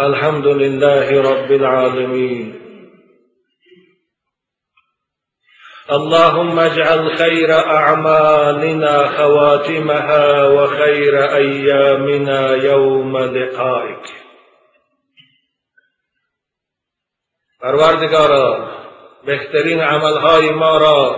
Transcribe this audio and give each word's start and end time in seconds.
الحمد 0.00 0.46
لله 0.46 1.20
رب 1.22 1.52
العالمين. 1.52 2.60
اللهم 5.92 6.58
اجعل 6.58 7.16
خير 7.16 7.50
أعمالنا 7.52 9.08
خواتمها 9.16 10.46
وخير 10.46 11.14
أيامنا 11.36 12.54
يوم 12.64 13.16
لقائك. 13.18 14.06
پروردگارا 17.62 18.70
بهترین 19.26 19.80
عملهای 19.80 20.50
ما 20.50 20.78
را 20.78 21.16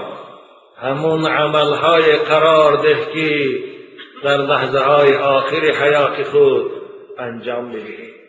همون 0.79 1.27
عملهای 1.27 2.17
قرار 2.17 2.77
ده 2.77 3.13
که 3.15 3.59
در 4.25 4.37
لحظه 4.37 4.79
های 4.79 5.17
آخر 5.17 5.71
حیات 5.81 6.23
خود 6.29 6.73
انجام 7.19 7.69
بدهیم 7.69 8.22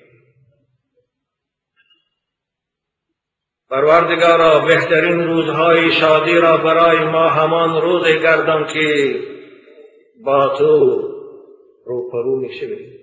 پروردگارا 3.73 4.59
بهترین 4.59 5.23
روزهای 5.23 5.91
شادی 5.91 6.35
را 6.35 6.57
برای 6.57 6.99
ما 7.05 7.29
همان 7.29 7.81
روز 7.81 8.07
گردان 8.07 8.67
که 8.73 9.19
با 10.25 10.47
تو 10.57 11.01
روپرو 11.85 12.39
می 12.39 12.53
شویم 12.53 12.93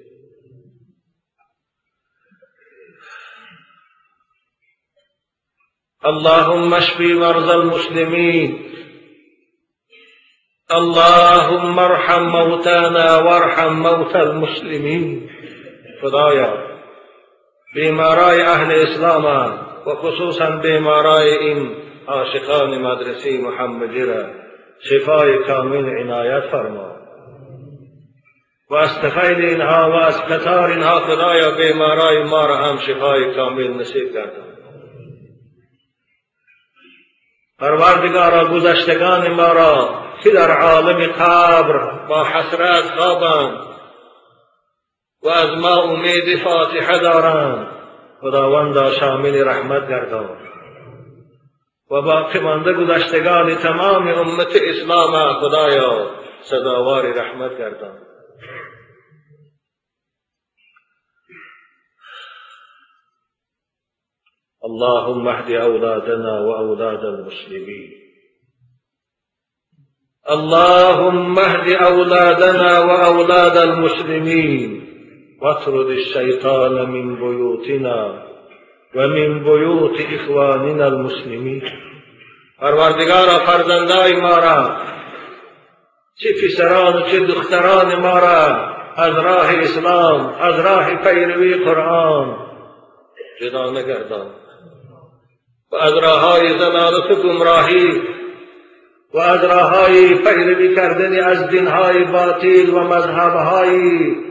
اللهم 6.04 6.72
اشفي 6.72 7.12
مرضى 7.14 7.50
المسلمين 7.50 8.58
اللهم 10.70 11.78
ارحم 11.78 12.22
موتانا 12.22 13.22
وارحم 13.24 13.72
موتى 13.72 14.18
المسلمين 14.18 15.30
خدایا 16.02 16.54
بیمارای 17.74 18.40
اهل 18.40 18.72
اسلام 18.72 19.69
و 19.86 19.94
خصوصا 19.94 20.50
بیمارای 20.50 21.38
این 21.38 21.76
عاشقان 22.06 22.78
مدرسه 22.78 23.40
محمدی 23.40 24.02
را 24.04 24.26
شفای 24.80 25.38
کامل 25.38 26.00
عنایت 26.00 26.50
فرما. 26.50 26.96
و 28.70 28.74
از 28.74 28.98
اینها 29.24 29.90
و 29.90 29.94
از 29.94 30.22
قطار 30.22 30.70
اینها 30.70 31.00
خدایا 31.00 31.50
بیمارای 31.50 32.22
ما 32.22 32.46
را 32.46 32.56
هم 32.56 32.78
شفای 32.78 33.34
کامل 33.34 33.80
نصیب 33.80 34.12
گردان 34.12 34.50
پروردگارا 37.58 38.48
گذشتگان 38.48 39.28
ما 39.28 39.52
را 39.52 40.00
که 40.22 40.30
در 40.30 40.50
عالم 40.50 41.06
قبر 41.06 42.06
با 42.08 42.24
حسرت 42.24 42.84
خوابند 42.96 43.58
و 45.22 45.28
از 45.28 45.50
ما 45.58 45.82
امید 45.82 46.38
فاتحه 46.38 46.98
دارند. 46.98 47.69
خداوندا 48.20 48.90
شامل 48.90 49.44
رحمت 49.44 49.88
گردان. 49.88 50.38
و 51.90 52.02
باقی 52.02 52.38
مانده 52.38 52.72
گذشتگان 52.72 53.54
تمام 53.54 54.08
امت 54.08 54.56
اسلام 54.56 55.40
خدایا 55.40 56.10
سزاوار 56.42 57.12
رحمت 57.12 57.58
گردان. 57.58 57.98
اللهم 64.64 65.28
اهد 65.28 65.50
أولادنا 65.52 66.40
وأولاد 66.40 67.04
المسلمين 67.04 67.90
اللهم 70.30 71.38
اهد 71.38 71.68
أولادنا 71.70 72.80
وأولاد 72.80 73.56
المسلمين 73.56 74.79
واطرد 75.40 75.86
الشيطان 75.86 76.90
من 76.90 77.16
بيوتنا 77.16 78.22
ومن 78.94 79.44
بيوت 79.44 80.00
إخواننا 80.00 80.86
المسلمين. 80.86 81.62
پروردگارا 82.60 83.38
فرزندای 83.38 84.20
ما 84.20 84.38
را 84.38 84.76
چه 86.14 86.28
پسران 86.42 86.96
و 86.96 87.06
چه 87.06 87.20
دختران 87.20 87.94
ما 87.94 88.18
را 88.18 88.70
از 88.96 89.14
راه 89.14 89.58
اسلام 89.58 90.34
از 90.40 90.60
راه 90.60 90.94
پیروی 90.94 91.54
قرآن 91.54 92.36
جدا 93.40 93.70
نگردان. 93.70 94.30
و 95.72 95.76
از 95.76 95.94
راههای 95.94 96.58
زلالت 96.58 97.10
و 97.10 97.22
گمراهی 97.22 98.02
و 99.14 99.18
از 99.18 99.44
راههای 99.44 100.14
پیروی 100.14 100.74
کردن 100.74 101.24
از 101.24 101.48
دینهای 101.48 102.04
باطل 102.04 102.70
و 102.70 102.80
مذهبهای 102.80 104.29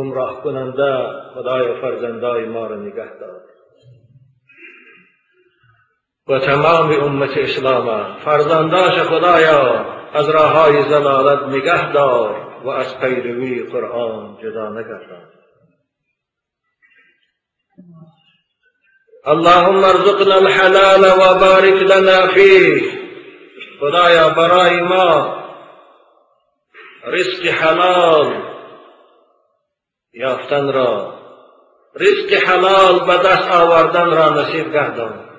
گمراه 0.00 0.42
کننده 0.42 0.92
خدای 1.34 1.80
فرزندای 1.80 2.44
ما 2.44 2.66
را 2.66 2.76
نگه 2.76 3.18
دار. 3.20 3.40
و 6.28 6.38
تمام 6.38 6.90
امت 6.90 7.36
اسلام 7.36 8.16
فرزنداش 8.24 8.98
خدایا 8.98 9.86
از 10.12 10.28
راههای 10.28 10.82
زلالت 10.82 11.42
نگه 11.42 11.92
دار 11.92 12.60
و 12.64 12.68
از 12.68 13.00
پیروی 13.00 13.62
قرآن 13.62 14.38
جدا 14.42 14.68
نگردان. 14.68 15.28
اللهم 19.26 19.84
ارزقنا 19.84 20.34
الحلال 20.34 21.04
وبارك 21.04 21.82
لنا 21.82 22.26
فيه 22.26 22.82
خدایا 23.80 24.28
برای 24.28 24.80
ما 24.80 25.40
رزق 27.06 27.46
حلال 27.46 28.50
یافتن 30.12 30.72
را 30.72 31.14
رزق 31.96 32.48
حلال 32.48 33.06
به 33.06 33.16
دست 33.28 33.50
آوردن 33.50 34.10
را 34.10 34.28
نصیب 34.28 34.72
گردان. 34.72 35.30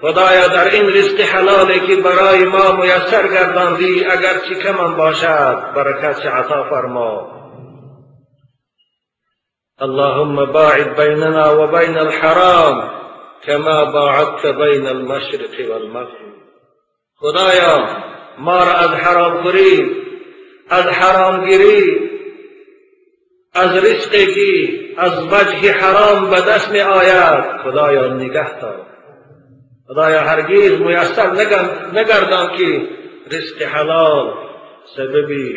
خدایا 0.00 0.48
در 0.48 0.70
این 0.70 0.88
رزق 0.88 1.20
حلالی 1.20 1.80
که 1.80 1.96
برای 2.02 2.44
ما 2.44 2.72
میسر 2.72 3.28
گرداندی 3.28 4.04
اگر 4.04 4.38
چی 4.48 4.54
کمان 4.54 4.96
باشد 4.96 5.72
برکت 5.74 6.26
عطا 6.26 6.64
فرما. 6.70 7.34
اللهم 9.80 10.52
باعد 10.52 10.96
بيننا 10.96 11.64
وبين 11.64 11.98
الحرام 11.98 12.90
كما 13.46 13.84
باعدت 13.84 14.46
بين 14.46 14.86
المشرق 14.86 15.70
والمغرب. 15.70 16.34
خدایا 17.16 17.88
ما 18.38 18.58
را 18.58 18.72
از 18.72 18.90
حرام 18.90 19.42
خوری 19.42 19.96
از 20.70 20.84
حرام 20.84 21.46
گیری 21.46 22.13
از 23.54 23.84
رزقی 23.84 24.94
از 24.98 25.26
وجه 25.26 25.72
حرام 25.72 26.30
به 26.30 26.36
دست 26.36 26.70
می 26.70 26.80
آید. 26.80 27.62
خدایا 27.64 28.14
نگه 28.14 28.60
دار. 28.60 28.86
خدایا 29.86 30.20
هرگیز 30.20 30.80
میسر 30.80 31.30
نگردان 31.92 32.56
که 32.56 32.88
رزق 33.32 33.62
حلال 33.62 34.34
سببی 34.96 35.56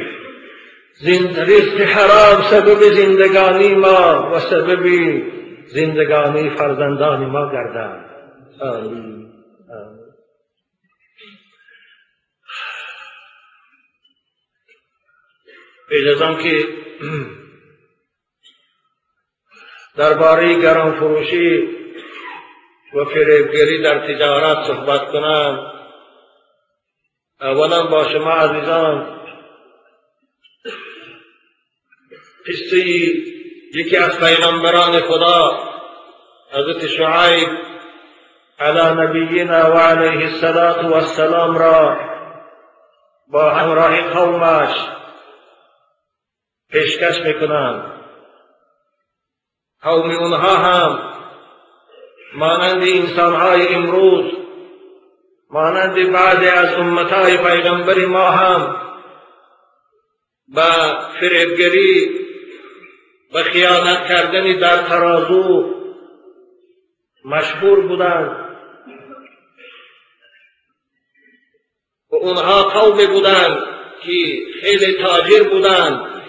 رزق 1.41 1.81
حرام 1.81 2.41
سبب 2.41 2.80
زندگانی 2.94 3.75
ما 3.75 4.31
و 4.34 4.40
سبب 4.40 4.88
زندگانی 5.66 6.50
فرزندان 6.50 7.25
ما 7.25 7.52
گردد 7.52 8.06
آمین. 8.59 9.28
اجازم 15.91 16.36
که 16.36 16.68
درباره 19.97 20.62
گران 20.62 21.00
فروشی 21.00 21.78
و 22.94 23.06
فریبگری 23.06 23.84
در 23.84 24.08
تجارت 24.08 24.68
صحبت 24.68 25.12
کنم. 25.12 25.74
اولا 27.41 27.84
با 27.88 28.09
شما 28.09 28.31
عزیزان 28.31 29.19
قصه 32.48 32.77
یکی 33.74 33.98
از 33.98 34.19
پیغمبران 34.19 35.00
خدا 35.00 35.60
حضرت 36.51 36.88
شعیب 36.88 37.50
علی 38.60 39.01
نبینا 39.01 39.71
و 39.71 39.77
علیه 39.77 40.25
الصلاة 40.25 40.88
والسلام 40.89 41.57
را 41.57 41.98
با 43.27 43.50
همراه 43.50 44.01
قومش 44.01 44.75
پیشکش 46.71 47.19
می‌کنند. 47.21 47.96
قوم 49.81 50.09
اونها 50.09 50.57
هم 50.57 51.13
مانند 52.33 52.88
انسانهای 52.88 53.75
امروز 53.75 54.31
مانند 55.50 56.12
بعد 56.12 56.44
از 56.44 56.74
امتهای 56.74 57.38
پیغمبر 57.38 58.06
ما 58.06 58.29
هم 58.31 58.75
به 60.47 60.62
فریبگری 61.19 62.09
و 63.33 63.44
خیانت 63.44 64.07
کردن 64.07 64.59
در 64.59 64.77
ترازو 64.77 65.74
مشهور 67.25 67.80
بودند. 67.88 68.47
و 72.12 72.15
اونها 72.15 72.63
قومی 72.63 73.07
بودند 73.07 73.57
که 74.03 74.41
خیلی 74.62 75.03
تاجر 75.03 75.44
بودند. 75.44 76.23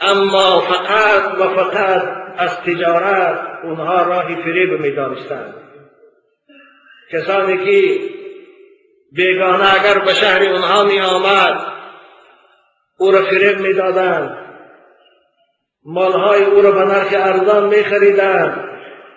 اما 0.00 0.60
فقط 0.60 1.38
و 1.38 1.48
فقط 1.48 2.21
از 2.38 2.60
تجارت 2.60 3.64
اونها 3.64 4.02
راهی 4.02 4.42
فریب 4.42 4.80
می 4.80 4.90
دانستند 4.90 5.54
کسانی 7.12 7.64
که 7.64 8.00
بیگانه 9.12 9.74
اگر 9.74 9.98
به 9.98 10.14
شهر 10.14 10.42
اونها 10.42 10.84
می 10.84 11.00
آمد 11.00 11.72
او 12.98 13.10
را 13.10 13.22
فریب 13.22 13.58
می 13.58 13.72
دادند 13.72 14.38
مالهای 15.84 16.44
او 16.44 16.60
را 16.60 16.72
به 16.72 16.84
نرخ 16.84 17.08
ارزان 17.12 17.68
می 17.68 17.84
خریدند 17.84 18.68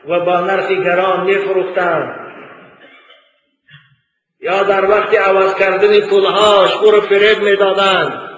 و 0.08 0.20
با 0.20 0.42
نرخ 0.42 0.72
گران 0.72 1.26
می 1.26 1.36
فروختند 1.36 2.26
یا 4.40 4.64
در 4.64 4.86
وقت 4.86 5.16
عوض 5.16 5.56
کردن 5.56 6.10
پولهاش 6.10 6.74
او 6.74 6.92
را 6.92 7.02
فریب 7.02 7.40
می 7.40 7.56
دادند 7.56 8.30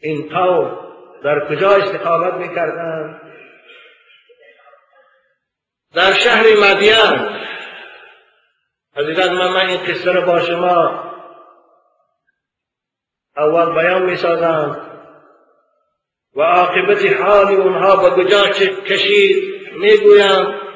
این 0.00 0.28
قوم 0.28 0.87
در 1.24 1.48
کجا 1.48 1.70
استقامت 1.70 2.34
می 2.34 2.54
کردند 2.54 3.20
در 5.94 6.12
شهر 6.12 6.44
مدین. 6.44 7.38
عزیزان 8.96 9.34
من 9.34 9.48
من 9.48 9.68
این 9.68 9.84
قصه 9.84 10.12
را 10.12 10.20
با 10.20 10.40
شما 10.40 11.08
اول 13.36 13.74
بیان 13.74 14.02
می 14.02 14.16
سازم 14.16 14.88
و 16.36 16.40
عاقبت 16.40 17.06
حال 17.06 17.46
اونها 17.46 17.96
به 17.96 18.10
کجا 18.10 18.48
کشید 18.86 19.58
می 19.72 19.96
گویم 19.96 20.67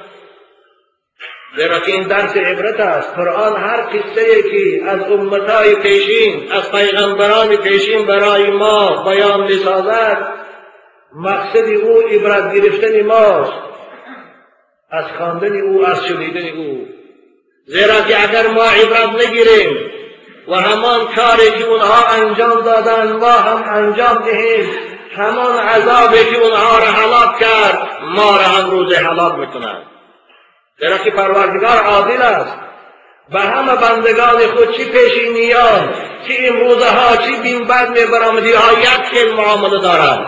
زیرا 1.56 1.80
که 1.80 1.92
این 1.92 2.08
درس 2.08 2.36
عبرت 2.36 2.80
است. 2.80 3.14
قرآن 3.14 3.56
هر 3.56 3.80
قصه 3.80 4.42
که 4.42 4.82
از 4.86 5.02
امتهای 5.02 5.74
پیشین 5.74 6.52
از 6.52 6.70
پیغمبران 6.70 7.56
پیشین 7.56 8.06
برای 8.06 8.50
ما 8.50 9.02
بیان 9.04 9.42
می 9.42 9.56
سازد 9.56 10.28
مقصد 11.14 11.64
او 11.64 12.00
عبرت 12.00 12.54
گرفتن 12.54 13.06
ماست. 13.06 13.52
از 14.90 15.04
خواندن 15.18 15.60
او 15.60 15.86
از 15.86 16.06
شنیدن 16.06 16.48
او. 16.58 16.86
زیرا 17.66 18.00
که 18.00 18.22
اگر 18.22 18.46
ما 18.46 18.64
عبرت 18.64 19.26
نگیریم 19.26 19.90
و 20.48 20.54
همان 20.54 21.00
کاری 21.00 21.50
که 21.58 21.64
اونها 21.64 22.06
انجام 22.06 22.60
دادن 22.60 23.12
ما 23.12 23.30
هم 23.30 23.64
انجام 23.74 24.18
دهیم 24.24 24.70
همان 25.16 25.58
عذابی 25.58 26.24
که 26.24 26.38
اونها 26.38 26.78
را 26.78 26.84
حلاک 26.84 27.38
کرد 27.38 27.88
ما 28.02 28.36
را 28.36 28.42
هم 28.42 28.70
روز 28.70 28.94
حلاک 28.94 29.38
می‌کند. 29.38 29.91
زیرا 30.80 30.98
که 30.98 31.10
پروردگار 31.10 31.78
عادل 31.78 32.22
است. 32.22 32.56
به 33.30 33.40
همه 33.40 33.76
بندگان 33.76 34.46
خود 34.46 34.76
چی 34.76 34.84
پیشینیان 34.84 35.94
چی 36.26 36.48
امروزها 36.48 37.16
چی 37.16 37.36
بین 37.36 37.64
بد 37.64 37.88
می 37.88 38.06
برامدی 38.06 38.52
ها 38.52 38.72
یک 38.72 39.10
کل 39.12 39.32
معامله 39.32 39.80
دارد 39.80 40.20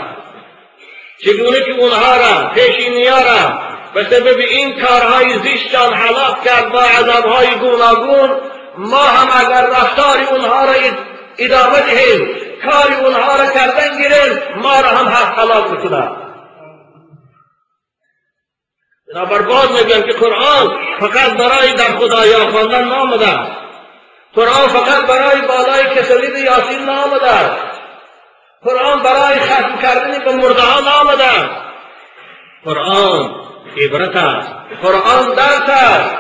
چگونه 1.24 1.60
که 1.60 1.72
اونها 1.72 2.16
را 2.16 2.50
پیشینیا 2.54 3.18
را 3.18 3.58
به 3.94 4.04
سبب 4.04 4.38
این 4.38 4.80
کارهای 4.80 5.38
زیشتان 5.38 5.94
حلاک 5.94 6.44
کرد 6.44 6.72
با 6.72 6.80
عذابهای 6.80 7.54
گوناگون. 7.54 8.30
ما 8.78 9.02
هم 9.02 9.46
اگر 9.46 9.66
رفتار 9.66 10.16
اونها 10.30 10.64
را 10.64 10.72
ادامه 11.38 11.80
دهیم 11.80 12.28
کار 12.64 13.04
اونها 13.04 13.36
را 13.36 13.46
کردن 13.46 13.96
گیریم 13.96 14.42
ما 14.62 14.80
را 14.80 14.88
هم 14.88 15.08
حق 15.08 15.38
حلاک 15.38 15.64
بکنه 15.64 16.23
بنابر 19.12 19.42
باز 19.42 19.72
میگن 19.72 20.02
که 20.02 20.12
قرآن 20.12 20.78
فقط 21.00 21.32
برای 21.32 21.72
در 21.72 21.96
خدایا 21.98 22.50
خواندن 22.50 22.84
نامده. 22.84 23.38
قرآن 24.34 24.68
فقط 24.68 25.06
برای 25.06 25.40
بالای 25.40 25.84
کسلید 25.96 26.36
یاسین 26.36 26.84
نامده. 26.84 27.50
قرآن 28.64 29.02
برای 29.02 29.40
ختم 29.40 29.78
کردن 29.82 30.24
به 30.24 30.32
مرده 30.32 30.62
ها 30.62 30.80
نامده. 30.80 31.50
قرآن 32.64 33.34
عبرت 33.76 34.16
است. 34.16 34.48
قرآن 34.82 35.34
درس 35.34 35.68
است. 35.68 36.16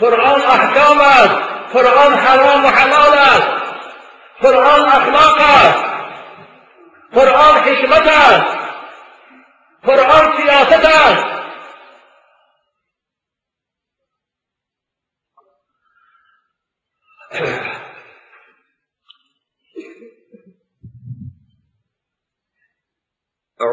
قرآن 0.00 0.42
احکام 0.42 1.00
است. 1.00 1.36
قرآن 1.72 2.14
حرام 2.14 2.64
و 2.64 2.68
حلال 2.68 3.18
است. 3.18 3.48
قرآن 4.42 4.88
اخلاق 4.88 5.38
است. 5.40 5.84
قرآن 7.14 7.56
حکمت 7.56 8.08
است. 8.08 8.56
قرآن 9.86 10.32
سیاست 10.36 10.84
است. 10.84 11.29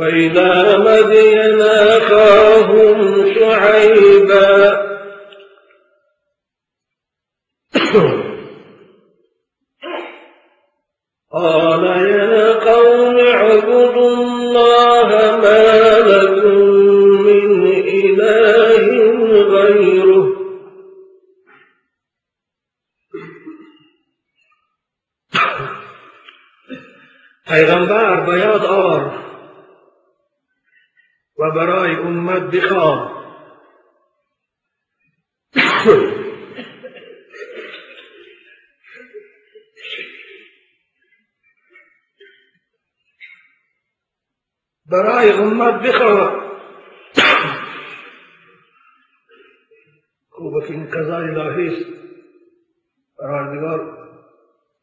وإلى 0.00 0.76
مدين 0.78 1.60
أخاهم 1.62 3.26
شعيبا. 3.34 4.89
و 31.38 31.50
برای 31.50 31.96
امت 31.96 32.42
بخواه 32.42 33.20
برای 44.90 45.32
امت 45.32 45.82
بخواه 45.82 46.50
خوب 50.30 50.66
که 50.66 50.72
این 50.72 50.86
قضای 50.90 51.28
الهی 51.28 51.68
است. 51.68 51.86
پروردگار 53.18 54.08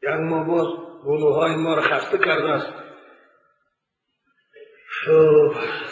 یک 0.03 0.09
ما 0.09 0.43
باز 0.43 0.67
گلوهای 1.05 1.55
ما 1.55 1.75
را 1.75 1.81
خسته 1.81 2.17
کرده 2.17 2.49
است. 2.49 2.86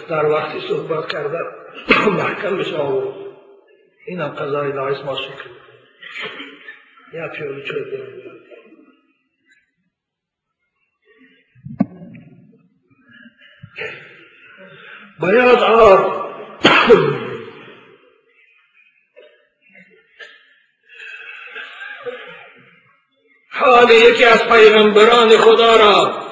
در 0.09 0.25
وقتی 0.25 0.59
صحبت 0.59 1.07
کرده 1.07 1.39
محکم 2.19 2.57
بشه 2.57 2.77
آورد. 2.77 3.25
این 4.07 4.21
هم 4.21 4.29
قضای 4.29 4.71
است 4.71 5.05
ما 5.05 5.15
شکر 5.15 5.49
یک 7.13 7.31
پیاله 7.37 7.63
چای 7.63 7.83
باید 15.19 15.59
آب 15.59 16.25
حال 23.51 23.89
یکی 23.89 24.23
از 24.25 24.43
پیغمبران 24.43 25.37
خدا 25.37 25.75
را 25.75 26.24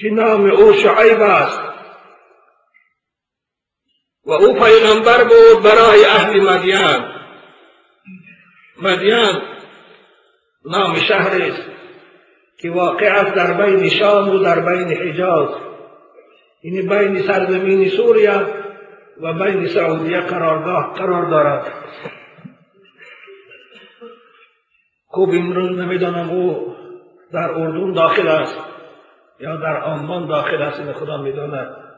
که 0.00 0.08
نام 0.10 0.50
او 0.50 0.72
شعیب 0.72 1.20
است. 1.20 1.60
و 4.26 4.32
او 4.32 4.54
پیغمبر 4.54 5.24
بود 5.24 5.62
برای 5.62 6.04
اهل 6.04 6.40
مدین. 6.40 7.04
مدین 8.82 9.42
نام 10.64 10.94
شهر 10.94 11.42
است 11.42 11.62
که 12.60 12.70
واقع 12.70 13.06
است 13.06 13.34
در 13.34 13.52
بین 13.52 13.88
شام 13.88 14.28
و 14.28 14.38
در 14.38 14.60
بین 14.60 14.88
حجاز. 14.88 15.48
یعنی 16.62 16.82
بین 16.82 17.26
سرزمین 17.26 17.88
سوریه 17.88 18.46
و 19.20 19.32
بین 19.32 19.66
سعودیه 19.66 20.20
قرارگاه 20.20 20.94
قرار 20.94 21.30
دارد. 21.30 21.72
خوب 25.06 25.30
امروز 25.30 25.78
نمی‌دانم 25.78 26.30
او 26.30 26.76
در 27.32 27.50
اردون 27.50 27.92
داخل 27.92 28.28
است. 28.28 28.77
یا 29.40 29.56
در 29.56 29.76
آمان 29.76 30.26
داخل 30.26 30.62
است 30.62 30.80
این 30.80 30.92
خدا 30.92 31.16
می‌داند 31.16 31.88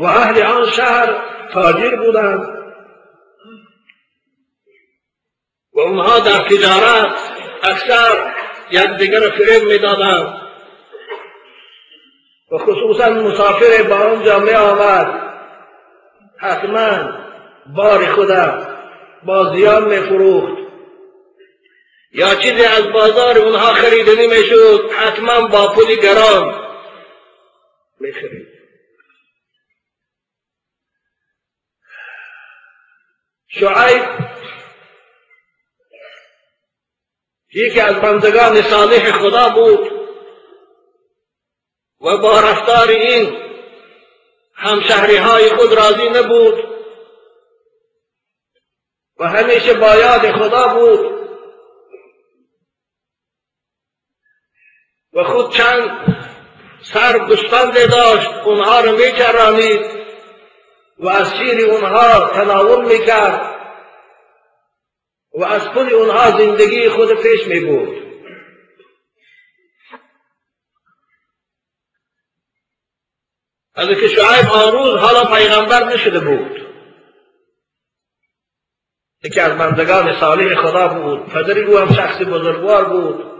و 0.00 0.04
اهل 0.04 0.42
آن 0.42 0.66
شهر 0.66 1.16
تاجر 1.52 1.96
بودند. 1.96 2.56
و 5.74 5.80
اونها 5.80 6.18
در 6.18 6.48
تجارت 6.48 7.18
اکثر 7.62 8.34
یکدیگر 8.70 9.20
فریب 9.20 9.62
می‌دادند. 9.68 10.40
و 12.52 12.58
خصوصا 12.58 13.10
مسافر 13.10 13.82
با 13.88 13.96
آنجا 13.96 14.38
می 14.38 14.50
آمد. 14.50 15.22
حتما 16.38 17.12
بار 17.66 18.06
خدا 18.06 18.66
با 19.22 19.54
زیان 19.54 19.84
می 19.84 20.00
فروخت 20.00 20.55
یا 22.12 22.34
چیزی 22.34 22.64
از 22.64 22.92
بازار 22.92 23.38
اونها 23.38 23.74
خریدنی 23.74 24.26
می 24.26 24.44
شد 24.44 24.90
حتما 24.92 25.46
با 25.48 25.72
پول 25.72 25.94
گران. 25.94 26.66
می 28.00 28.12
خرید 28.12 28.56
شعیب 33.48 34.02
یکی 37.54 37.80
از 37.80 37.94
بندگان 37.94 38.62
صالح 38.62 39.12
خدا 39.12 39.48
بود 39.48 39.92
و 42.00 42.16
با 42.16 42.40
رفتار 42.40 42.88
این 42.88 43.36
همشهری 44.54 45.16
های 45.16 45.48
خود 45.48 45.72
راضی 45.72 46.08
نبود 46.08 46.76
و 49.16 49.28
همیشه 49.28 49.74
با 49.74 49.96
یاد 49.96 50.32
خدا 50.32 50.74
بود. 50.74 51.15
و 55.16 55.24
خود 55.24 55.52
چند 55.52 55.90
سر 56.82 57.18
گوسفند 57.18 57.90
داشت 57.90 58.30
اونها 58.44 58.80
رو 58.80 58.96
میچرانید 58.96 59.80
و 60.98 61.08
از 61.08 61.34
شیر 61.34 61.70
اونها 61.70 62.28
تناول 62.28 62.84
می‌کرد 62.84 63.56
و 65.34 65.44
از 65.44 65.68
پول 65.68 65.92
اونها 65.92 66.30
زندگی 66.30 66.88
خود 66.88 67.22
پیش 67.22 67.46
می 67.46 67.60
بود 67.60 68.06
از 73.74 73.88
که 73.88 74.08
شعیب 74.08 74.50
آن 74.52 74.72
روز 74.72 75.00
حالا 75.00 75.24
پیغمبر 75.24 75.84
نشده 75.84 76.20
بود. 76.20 76.66
یکی 79.24 79.40
از 79.40 79.58
بندگان 79.58 80.20
صالح 80.20 80.54
خدا 80.54 80.88
بود. 80.88 81.26
پدری 81.28 81.62
او 81.62 81.78
هم 81.78 81.94
شخص 81.94 82.22
بزرگوار 82.22 82.84
بود. 82.84 83.35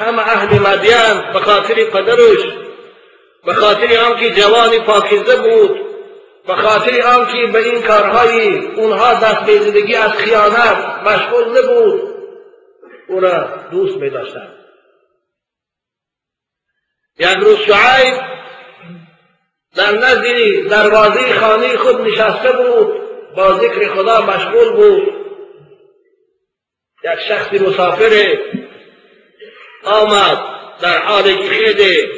همه 0.00 0.18
اهل 0.18 0.58
مدین 0.58 1.32
به 1.32 1.40
خاطر 1.40 1.74
پدرش 1.74 2.42
به 3.44 3.54
خاطر 3.54 4.00
آنکه 4.00 4.30
جوانی 4.30 4.78
پاکیزه 4.78 5.36
بود 5.36 5.80
به 6.46 6.54
خاطر 6.54 7.02
آنکه 7.02 7.52
به 7.52 7.58
این 7.58 7.82
کارهای 7.82 8.58
اونها 8.58 9.14
دست 9.14 9.40
به 9.40 9.58
زندگی 9.58 9.94
از 9.94 10.12
خیانت 10.12 10.76
مشغول 11.04 11.58
نبود 11.58 12.10
او 13.08 13.20
را 13.20 13.48
دوست 13.70 13.96
می 13.96 14.10
داشتند 14.10 14.54
یک 17.18 17.38
روز 17.40 17.58
شعیب 17.58 18.14
در 19.76 19.92
نزدی 19.92 20.62
دروازه 20.62 21.40
خانه 21.40 21.76
خود 21.76 22.00
نشسته 22.00 22.52
بود 22.52 23.00
با 23.36 23.52
ذکر 23.52 23.94
خدا 23.94 24.20
مشغول 24.20 24.72
بود. 24.72 25.12
یک 27.04 27.20
شخصی 27.28 27.58
مسافر 27.58 28.38
آمد. 29.84 30.38
در 30.80 30.98
حالی 30.98 31.36
که 31.36 31.48
خیلی 31.48 32.08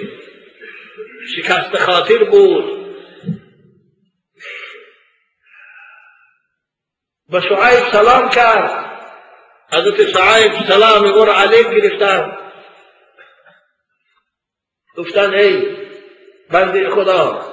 شکست 1.37 1.77
خاطر 1.77 2.25
بود. 2.25 2.83
به 7.29 7.41
شعیب 7.41 7.93
سلام 7.93 8.29
کرد. 8.29 8.93
حضرت 9.73 9.97
شعیب 9.97 10.53
سلام 10.69 11.05
او 11.05 11.25
را 11.25 11.35
علیک 11.35 11.67
گرفتن 11.67 12.39
گفتن 14.97 15.35
ای 15.35 15.77
بنده 16.51 16.91
خدا 16.91 17.53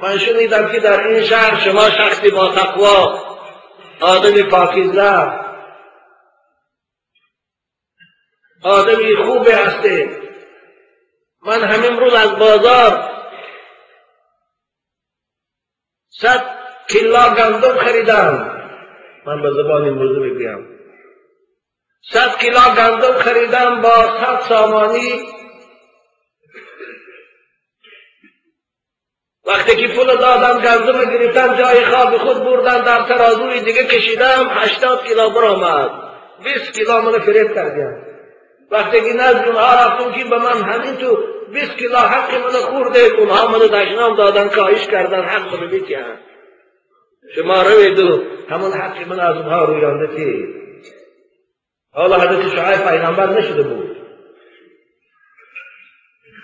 من 0.00 0.18
شنیدم 0.18 0.72
که 0.72 0.80
در 0.80 1.06
این 1.06 1.24
شهر 1.24 1.60
شما 1.60 1.90
شخصی 1.90 2.30
با 2.30 2.48
تقوا 2.48 3.22
آدمی 4.00 4.42
پاکیزه 4.42 5.45
آدمی 8.62 9.16
خوبه 9.16 9.56
هستی. 9.56 10.10
من 11.42 11.64
همین 11.64 12.00
روز 12.00 12.14
از 12.14 12.38
بازار 12.38 13.16
صد 16.10 16.44
کلا 16.88 17.34
گندم 17.34 17.78
خریدم. 17.78 18.52
من 19.26 19.42
به 19.42 19.50
زبان 19.50 19.90
موضوع 19.90 20.30
بگویم 20.30 20.76
صد 22.10 22.38
کیلا 22.38 22.74
گندم 22.76 23.18
خریدم 23.18 23.80
با 23.80 24.20
صد 24.20 24.40
سامانی. 24.48 25.28
وقتی 29.46 29.76
که 29.76 29.94
پول 29.94 30.06
دادم 30.06 30.60
گندم 30.60 31.10
گرفتم 31.10 31.56
جای 31.56 31.84
خواب 31.84 32.16
خود 32.16 32.44
بردن 32.44 32.82
در 32.82 33.02
ترازوی 33.02 33.60
دیگه 33.60 33.84
کشیدم 33.84 34.48
هشتاد 34.50 35.06
کیلو 35.06 35.30
برآمد. 35.30 35.90
بیست 36.44 36.72
کیلو 36.72 37.02
من 37.02 37.18
فریب 37.18 37.54
کردیم 37.54 38.05
وقتی 38.70 39.00
که 39.00 39.12
نزد 39.12 39.44
اونها 39.46 39.74
رفتم 39.74 40.12
که 40.12 40.24
به 40.24 40.38
من 40.38 40.62
همین 40.62 40.96
تو 40.96 41.18
بیست 41.52 41.76
کیلو 41.76 41.96
حق 41.96 42.34
من 42.34 42.50
خورده 42.50 43.00
اونها 43.18 43.48
من 43.48 43.58
دشنام 43.58 44.16
دادن 44.16 44.48
کاهش 44.48 44.86
کردن 44.86 45.22
حق 45.22 45.54
من 45.60 45.70
بکن 45.70 46.18
شما 47.34 47.62
روید 47.62 47.98
و 47.98 48.22
همون 48.50 48.72
حق 48.72 49.08
من 49.08 49.20
از 49.20 49.36
اونها 49.36 49.64
رویانده 49.64 50.16
که 50.16 50.56
حالا 51.92 52.16
حضرت 52.16 52.56
شعیب 52.56 52.90
پیغمبر 52.90 53.26
نشده 53.26 53.62
بود. 53.62 53.96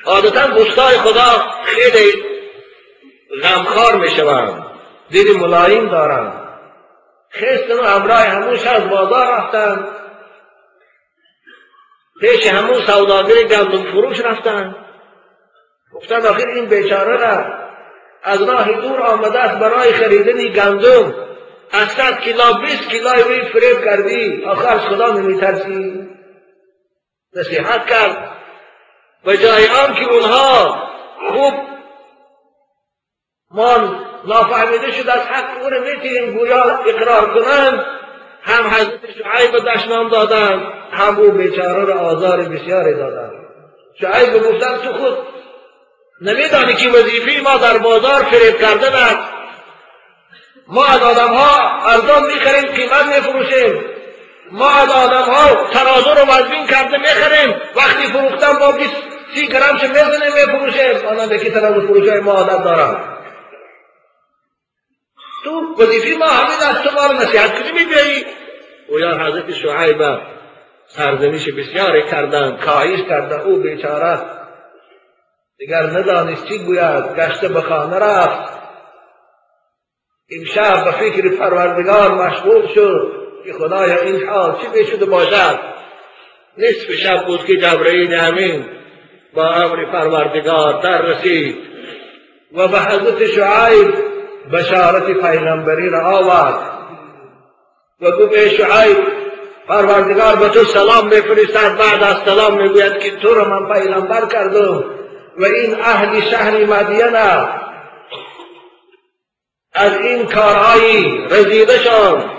عادتا 0.04 0.46
دوستای 0.46 0.96
خدا 0.96 1.50
خیلی 1.64 2.22
غمخوار 3.42 3.96
می‌شوند. 3.96 4.64
دل 5.12 5.36
ملایم 5.40 5.88
دارند. 5.88 6.48
خستن 7.32 7.78
و 7.78 7.82
همراه 7.82 8.20
هموش 8.20 8.66
از 8.66 8.90
بازار 8.90 9.26
رفتن. 9.32 9.88
پیش 12.22 12.46
همون 12.46 12.86
سوداگر 12.86 13.42
گندم 13.42 13.92
فروش 13.92 14.20
رفتن. 14.20 14.76
گفتن 15.94 16.26
آخر 16.26 16.46
این 16.46 16.66
بیچاره 16.66 17.16
را 17.16 17.44
از 18.22 18.42
راه 18.42 18.72
دور 18.72 19.00
آمده 19.00 19.38
است 19.38 19.58
برای 19.58 19.92
خریدن 19.92 20.52
گندم. 20.52 21.14
از 21.72 21.88
صد 21.88 22.20
کیلا 22.20 22.52
بیست 22.52 22.88
کیلای 22.88 23.22
روی 23.22 23.52
فریب 23.52 23.84
کردی. 23.84 24.44
آخر 24.44 24.78
خدا 24.78 25.12
نمیترسی. 25.12 26.08
نصیحت 27.36 27.86
کرد. 27.86 28.36
و 29.24 29.36
جای 29.36 29.68
آن 29.68 29.94
که 29.94 30.04
اونها 30.12 30.82
خوب 31.32 31.54
ما 33.50 33.76
نافهمیده 34.24 34.90
شد 34.92 35.08
از 35.08 35.20
حق 35.20 35.62
او 35.62 35.70
رو 35.70 36.32
گویا 36.32 36.78
اقرار 36.86 37.34
کنند. 37.34 38.01
هم 38.42 38.66
حضرت 38.66 39.00
شعیب 39.00 39.58
دشنام 39.75 40.08
دادند 40.08 40.62
هم 40.92 41.18
او 41.18 41.30
بیچاره 41.30 41.84
را 41.84 42.00
آزار 42.00 42.42
بسیاری 42.42 42.94
دادند 42.94 43.32
شعیب 44.00 44.42
گفتن 44.42 44.76
تو 44.76 44.92
خود 44.92 45.18
نمیدانی 46.20 46.75
که 46.75 46.88
وظیفه 46.88 47.42
ما 47.42 47.56
در 47.56 47.78
بازار 47.78 48.22
فریب 48.22 48.58
کردن 48.61 48.92
است. 48.92 49.28
ما 50.68 50.87
از 50.87 51.02
آدم 51.02 51.34
ها 51.34 51.80
ارزان 51.88 52.26
می‌خریم 52.26 52.72
قیمت 52.72 53.06
میفروشیم. 53.06 53.84
ما 54.50 54.70
از 54.70 54.90
آدم 54.90 55.22
ها 55.22 55.70
ترازو 55.70 56.11
رو 56.11 56.26
وزبین 56.28 56.66
کرده 56.66 56.99
می‌خریم. 56.99 57.56
وقتی 57.76 58.06
فروختن 58.06 58.58
با 58.58 58.72
20 58.72 58.90
سی 59.34 59.49
گرم 59.49 59.78
چه 59.78 59.88
می‌زنیم 59.88 60.32
میفروشیم؟ 60.34 61.08
آنها 61.08 61.26
به 61.26 61.38
که 61.38 61.50
ترازو 61.50 61.87
فروشه 61.87 62.20
ما 62.20 62.32
عادت 62.32 62.64
دارم 62.64 63.18
وظیفه 65.78 66.18
ما 66.18 66.26
همین 66.26 66.58
است 66.70 66.84
تو 66.84 66.90
ما 66.94 67.06
رو 67.06 67.12
نصیحت 67.12 67.58
کنی 67.58 67.72
میبیایی 67.72 68.24
و 68.92 68.98
یا 68.98 69.18
حضرت 69.18 69.52
شعیب 69.52 70.02
سرزنش 70.86 71.48
بسیاری 71.48 72.02
کردن 72.10 72.56
کاهش 72.56 73.00
کردن 73.08 73.40
او 73.40 73.56
بیچاره. 73.56 74.18
دیگر 75.58 75.82
ندانست 75.82 76.44
چی 76.44 76.58
گوید 76.58 77.16
گشته 77.16 77.48
به 77.48 77.60
خانه 77.60 77.96
رفت. 77.96 78.52
شب 80.54 80.84
به 80.84 80.90
فکر 80.90 81.28
پروردگار 81.28 82.14
مشغول 82.14 82.66
شد 82.74 83.12
که 83.44 83.52
خدایا 83.52 84.00
این 84.00 84.28
حال 84.28 84.58
چی 84.60 84.80
بشده 84.80 85.06
باشد. 85.06 85.58
نصف 86.58 86.92
شب 86.92 87.26
بود 87.26 87.44
که 87.44 87.56
جبرئیل 87.56 88.14
امین 88.14 88.64
با 89.34 89.50
امر 89.54 89.92
پروردگار 89.92 90.82
در 90.82 91.02
رسید. 91.02 91.56
و 92.52 92.68
به 92.68 92.78
حضرت 92.78 93.26
شعیب 93.26 94.12
بشارت 94.52 95.06
پیغمبری 95.06 95.90
را 95.90 96.00
آورد. 96.00 96.72
و 98.00 98.11
گفت 98.11 98.32
ای 98.32 98.50
شعیب 98.50 98.99
پروردگار 99.68 100.37
به 100.37 100.49
تو 100.49 100.64
سلام 100.64 101.04
میفرستد. 101.06 101.76
بعد 101.78 102.02
از 102.02 102.16
سلام 102.25 102.62
می‌گوید 102.62 102.99
که 102.99 103.16
تو 103.16 103.34
رو 103.34 103.44
من 103.44 103.72
پیغمبر 103.72 104.26
کردم 104.26 104.84
و 105.38 105.44
این 105.44 105.80
اهل 105.80 106.20
شهر 106.20 106.64
مدینه 106.64 107.49
از 109.75 109.96
این 109.96 110.26
کارهایی 110.26 111.26
رزیدشان 111.30 112.30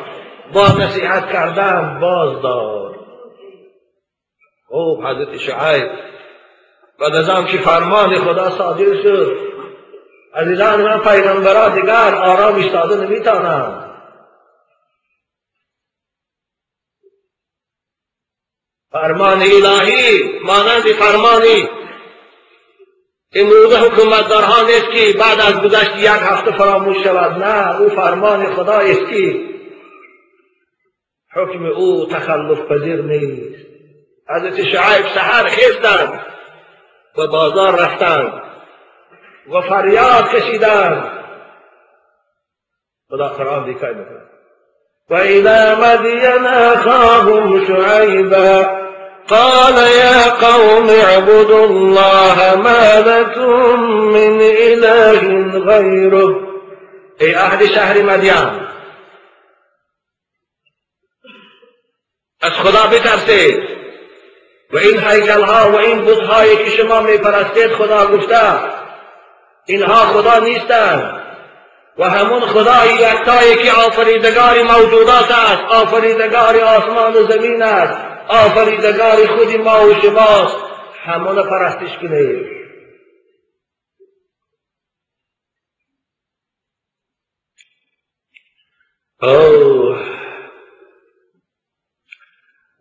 با 0.53 0.67
نصیحت 0.67 1.31
کردن 1.31 1.99
باز 2.01 2.41
دار 2.41 2.95
او 4.69 5.05
حضرت 5.05 5.37
شعیب 5.37 5.91
و 6.99 7.03
از 7.03 7.45
که 7.45 7.57
فرمان 7.57 8.15
خدا 8.15 8.49
صادر 8.49 9.01
شد 9.03 9.52
عزیزان 10.35 10.81
من 10.81 10.99
پیغمبرا 10.99 11.69
دیگر 11.69 12.15
آرام 12.15 12.55
ایستاده 12.55 12.95
نمیتانم. 12.95 13.89
فرمان 18.91 19.41
الهی 19.41 20.39
مانند 20.39 20.83
فرمانی 20.83 21.69
امروز 23.35 23.73
حکومتدارها 23.73 24.61
نیست 24.61 24.91
که 24.91 25.17
بعد 25.19 25.39
از 25.39 25.61
گذشت 25.61 25.95
یک 25.97 26.05
هفته 26.05 26.51
فراموش 26.51 27.03
شود. 27.03 27.43
نه 27.43 27.81
او 27.81 27.89
فرمان 27.89 28.53
خدا 28.53 28.73
است 28.73 29.09
که 29.09 29.49
حکم 31.33 31.65
او 31.65 32.05
تخلف 32.05 32.59
پذیر 32.59 33.01
نیست. 33.01 33.65
حضرت 34.29 34.55
شعیب 34.55 35.07
سحر 35.15 35.47
خیستند 35.47 36.25
و 37.17 37.27
بازار 37.27 37.81
رفتند. 37.81 38.52
و 39.49 39.61
فریاد 39.61 40.29
کشیدند 40.29 41.11
خدا 43.09 43.29
قرآن 43.29 43.65
دیکای 43.65 43.93
میکنه 43.93 44.23
و 45.09 45.15
إلى 45.15 45.75
مدین 45.75 46.45
اخاهم 46.45 47.65
شعیبا 47.65 48.83
قال 49.27 49.77
يا 49.77 50.29
قوم 50.29 50.89
اعبدوا 50.89 51.65
الله 51.65 52.55
ما 52.55 52.99
لكم 53.09 53.79
من 54.13 54.41
إله 54.41 55.19
غيره 55.59 56.35
ای 57.19 57.35
أهل 57.35 57.67
شهر 57.67 58.01
مدین 58.01 58.63
از 62.41 62.51
خدا 62.51 62.87
بترسید. 62.91 63.63
و 64.73 64.77
این 64.77 64.99
هیکل 64.99 65.41
ها 65.41 65.71
و 65.71 65.75
این 65.75 66.05
بت 66.05 66.19
هایی 66.19 66.55
که 66.55 66.69
شما 66.69 67.01
میپرستید 67.01 67.71
خدا 67.71 68.07
گفته 68.07 68.37
اینها 69.65 69.95
خدا 69.95 70.39
نیستند 70.39 71.23
و 71.97 72.09
همون 72.09 72.41
خدای 72.41 72.93
یکتایی 72.93 73.55
که 73.55 73.71
آفریدگار 73.71 74.63
موجودات 74.63 75.31
است 75.31 75.61
آفریدگار 75.69 76.59
آسمان 76.59 77.13
و 77.13 77.27
زمین 77.31 77.63
است 77.63 77.97
آفریدگار 78.27 79.27
خودی 79.27 79.57
ما 79.57 79.85
و 79.85 79.93
شماست 79.93 80.57
همون 81.05 81.43
پرستش 81.43 81.97
کنید. 81.97 82.63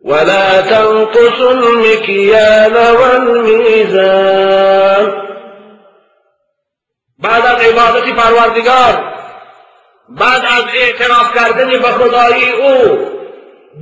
ولا 0.05 0.61
تنقصوا 0.61 1.51
المكيال 1.51 2.73
والميزان. 2.99 4.43
بعد 7.23 7.45
از 7.45 7.61
عبادت 7.61 8.13
پروردگار 8.13 9.13
بعد 10.09 10.45
از 10.45 10.63
اعتراف 10.73 11.35
کردن 11.35 11.79
به 11.79 11.87
خدایی 11.87 12.51
او 12.51 13.09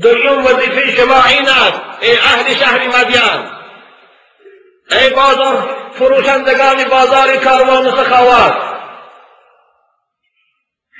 دوم 0.01 0.45
وظیفه 0.45 0.95
شما 0.95 1.23
این 1.23 1.49
است 1.49 1.81
ای 2.01 2.17
اهل 2.17 2.53
شهر 2.53 2.87
مدین. 2.87 3.49
ای 4.91 5.09
بازار 5.09 5.75
فروشندگان 5.93 6.83
بازار 6.83 7.37
کاروان 7.37 7.87
و 7.87 7.91
سخاوت. 7.91 8.53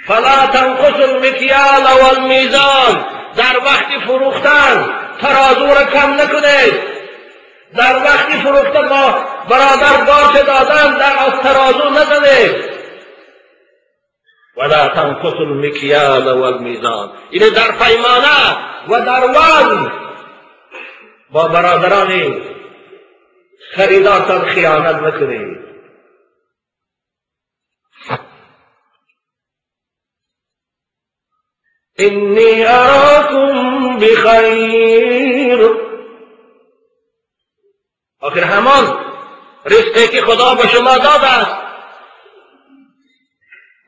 فلا 0.07 0.47
تنقص 0.47 1.09
المکیال 1.09 1.83
والمیزان 2.01 3.05
در 3.35 3.57
وقت 3.65 4.05
فروختن 4.07 4.95
ترازو 5.21 5.65
را 5.65 5.83
کم 5.83 6.13
نکنید. 6.13 6.90
در 7.77 7.95
وقت 7.95 8.29
فروختن 8.29 8.89
با 8.89 9.25
برادر 9.49 10.03
باش 10.07 10.35
دادن 10.35 10.97
در 10.97 11.15
از 11.19 11.33
ترازو 11.43 11.89
نزنید 11.89 12.71
ولا 14.57 14.87
تنقص 14.87 15.33
المکیال 15.33 16.31
والمیزان. 16.31 17.11
این 17.29 17.53
در 17.53 17.71
پیمانه 17.71 18.57
و 18.87 19.01
در 19.05 19.29
وزن 19.29 19.91
با 21.31 21.47
برادران 21.47 22.41
خریدارتان 23.75 24.45
خیانت 24.45 24.95
نکنید 24.95 25.57
انی 31.97 32.63
اراکم 32.65 33.97
بخیر. 33.97 35.90
آخر 38.21 38.39
همان 38.39 38.97
رزقی 39.65 40.07
که 40.07 40.21
خدا 40.21 40.55
به 40.55 40.67
شما 40.67 40.97
داده 40.97 41.39
است. 41.39 41.55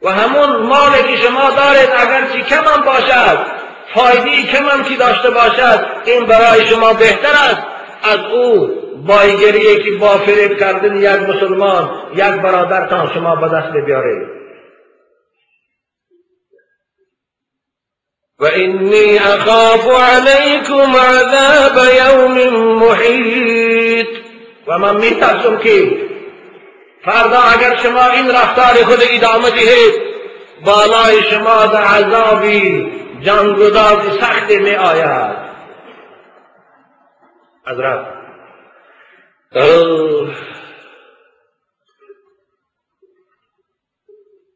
و 0.01 0.09
همون 0.09 0.55
مالی 0.55 1.03
که 1.03 1.17
شما 1.17 1.49
دارید 1.49 1.89
اگر 1.97 2.27
چی 2.33 2.41
کم 2.41 2.63
هم 2.63 2.81
باشد 2.85 3.45
فایده 3.95 4.43
کم 4.43 4.65
هم 4.65 4.83
که 4.83 4.95
داشته 4.95 5.29
باشد 5.29 5.85
این 6.05 6.25
برای 6.25 6.65
شما 6.65 6.93
بهتر 6.93 7.33
است. 7.33 7.61
از 8.03 8.19
او 8.19 8.67
بایگریه 9.07 9.83
که 9.83 9.91
با 9.91 10.17
فریب 10.17 10.59
کردن 10.59 10.95
یک 10.95 11.29
مسلمان 11.29 12.11
یک 12.15 12.41
برادرتان 12.41 13.13
شما 13.13 13.35
به 13.35 13.49
دست 13.49 13.85
بیارید. 13.85 14.27
و 18.39 18.45
انی 18.45 19.17
اخاف 19.17 19.87
علیکم 19.87 20.95
عذاب 20.95 21.77
یوم 21.95 22.49
محیط. 22.79 24.22
و 24.67 24.77
من 24.79 24.95
میترسم 24.95 25.57
که 25.57 26.03
فردا 27.05 27.39
اگر 27.39 27.75
شما 27.75 28.05
این 28.05 28.31
رفتار 28.31 28.83
خود 28.85 28.99
ادامه 29.01 29.49
دهید 29.49 30.13
بالای 30.65 31.23
شما 31.23 31.65
در 31.65 31.83
عذابی 31.83 32.91
جانگداز 33.21 34.19
سخت 34.21 34.51
می 34.51 34.75
آید 34.75 35.37
حضرت 37.67 38.07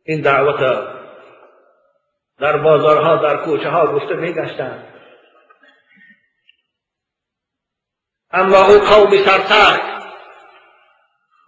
این 0.05 0.21
دعوت 0.21 0.87
در 2.39 2.57
بازارها 2.57 3.15
در 3.15 3.37
کوچه 3.37 3.69
ها 3.69 3.87
گفته 3.87 4.15
می 4.15 4.33
گشتند 4.33 4.93
اما 8.31 8.65
او 8.65 8.79
قوم 8.79 9.11
سرسخت 9.11 9.96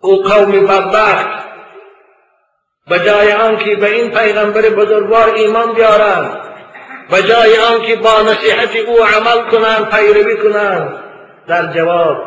او 0.01 0.23
قوم 0.23 0.51
بدبخت. 0.51 1.49
به 2.87 2.99
جای 2.99 3.31
آنکه 3.31 3.75
به 3.75 3.91
این 3.91 4.11
پیغمبر 4.11 4.61
بزرگوار 4.61 5.33
ایمان 5.33 5.73
بیارند. 5.73 6.37
به 7.11 7.23
جای 7.23 7.57
آنکه 7.57 7.95
با 7.95 8.21
نصیحت 8.21 8.75
او 8.75 9.03
عمل 9.03 9.49
کنند 9.49 9.89
پیروی 9.89 10.37
کنند. 10.37 11.03
در 11.47 11.73
جواب 11.73 12.17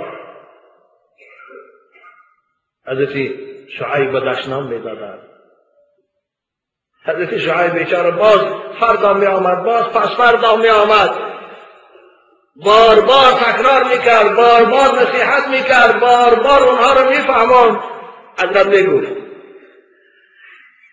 حضرت 2.87 3.13
شعیب 3.79 4.19
دشنام 4.19 4.67
می‌دادند. 4.67 5.29
حضرت 7.07 7.39
شعیب 7.39 7.79
بیچاره 7.79 8.11
باز 8.11 8.41
فردا 8.81 9.15
می 9.15 9.27
آمد 9.27 9.65
باز 9.65 9.85
پس 9.85 10.17
فردا 10.17 10.57
می 10.57 10.69
آمد 10.69 11.32
بار 12.57 13.01
بار 13.01 13.33
تکرار 13.33 13.85
می‌کرد 13.85 14.37
بار 14.37 14.65
بار 14.65 15.03
نصیحت 15.03 15.49
می‌کرد 15.49 16.01
بار 16.01 16.35
بار 16.35 16.63
اونها 16.63 16.93
رو 16.93 17.09
میفهماند. 17.09 17.81
حضرت 18.39 18.67
می‌گفت 18.67 19.13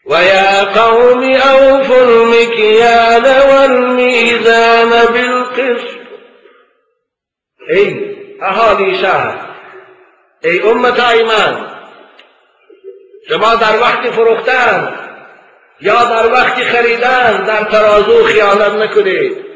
ويا 0.06 0.63
قوم 0.63 1.24
أوفوا 1.24 2.02
المكيال 2.02 3.26
والميزان 3.50 5.06
بالقسط. 5.06 6.00
ای 7.69 8.15
اهالی 8.41 8.98
شهر 8.98 9.39
ای 10.43 10.62
امت 10.62 11.00
ایمان 11.00 11.67
شما 13.30 13.56
در 13.56 13.80
وقت 13.82 14.12
فروختن 14.12 15.00
یا 15.82 16.04
در 16.04 16.34
وقت 16.34 16.63
خریدن 16.63 17.43
در 17.43 17.63
ترازو 17.63 18.24
خیانت 18.24 18.74
نکنید. 18.74 19.49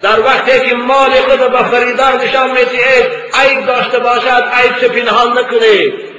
در 0.00 0.20
وقتی 0.20 0.60
که 0.68 0.74
مال 0.74 1.10
خود 1.10 1.52
به 1.52 1.58
خریدار 1.58 2.12
نشان 2.12 2.50
می‌دهید 2.50 3.06
عیب 3.34 3.66
داشته 3.66 3.98
باشد 3.98 4.44
عیب 4.52 4.78
چه 4.80 4.88
پنهان 4.88 5.38
نکنید. 5.38 6.14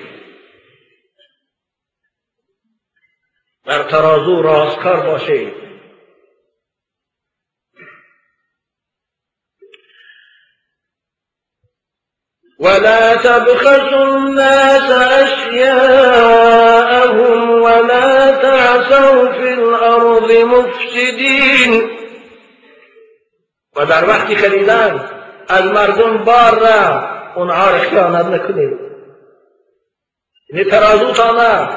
در 3.65 3.83
ترازو 3.83 4.41
راستکار 4.41 4.99
باشید. 4.99 5.65
ولا 12.59 13.15
تبخسوا 13.15 14.15
الناس 14.15 14.91
اشیاءهم 15.21 16.41
ولا 17.61 18.31
تعثوا 18.31 19.31
في 19.31 19.53
الارض 19.53 20.31
مفسدين 20.31 21.94
و 23.75 23.85
در 23.85 24.09
وقتی 24.09 24.35
خریدن 24.35 25.09
از 25.47 25.65
مردم 25.65 26.17
بار 26.17 26.59
را 26.59 27.09
اونها 27.35 27.71
را 27.71 27.77
خیانت 27.77 28.25
نکنید 28.25 28.79
یعنی 30.49 30.65
ترازوتان 30.65 31.69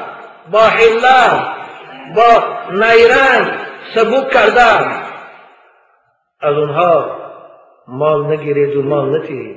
با 0.51 0.61
حله 0.61 1.59
با 2.15 2.45
نیرنگ 2.71 3.59
سبوک 3.95 4.31
کردن. 4.31 5.03
از 6.41 6.57
اونها 6.57 7.19
مال 7.89 8.27
نگیرید 8.27 8.77
و 8.77 8.83
مال 8.83 9.19
نتید 9.19 9.57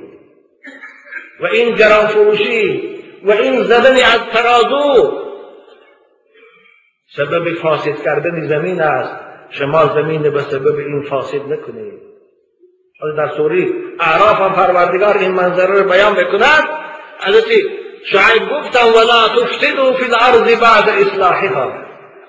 و 1.40 1.46
این 1.46 1.74
گران 1.74 2.06
فروشی 2.06 2.92
و 3.24 3.30
این 3.32 3.62
زدن 3.62 3.94
از 3.94 4.20
ترازو 4.32 5.18
سبب 7.16 7.54
فاسد 7.54 8.02
کردن 8.04 8.48
زمین 8.48 8.82
است. 8.82 9.14
شما 9.50 9.86
زمین 9.86 10.22
به 10.22 10.40
سبب 10.40 10.76
این 10.76 11.02
فاسد 11.02 11.52
نکنید. 11.52 12.11
در 13.10 13.36
سوری 13.36 13.74
اعراف 14.00 14.40
هم 14.40 14.52
پروردگار 14.52 15.18
این 15.18 15.30
منظره 15.30 15.82
رو 15.82 15.90
بیان 15.90 16.14
بکند 16.14 16.68
حضرت 17.26 17.44
شعیب 18.04 18.42
گفتم 18.50 18.86
ولا 18.96 19.28
تفسدوا 19.28 19.92
فی 19.92 20.04
الارض 20.04 20.54
بعد 20.60 20.88
اصلاحها. 20.88 21.72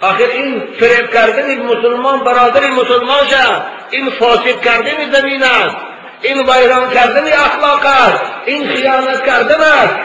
آخر 0.01 0.23
این 0.23 0.63
فریب 0.79 1.09
کردن 1.09 1.61
مسلمان 1.61 2.19
برادر 2.23 2.69
مسلمان 2.69 3.25
شد 3.29 3.61
این 3.91 4.09
فاسد 4.09 4.61
کردن 4.61 5.11
زمین 5.11 5.43
است. 5.43 5.75
این 6.21 6.37
ویران 6.37 6.89
کردن 6.89 7.27
اخلاق 7.27 7.85
است. 7.85 8.23
این 8.45 8.67
خیانت 8.67 9.25
کردن 9.25 9.61
است. 9.61 9.95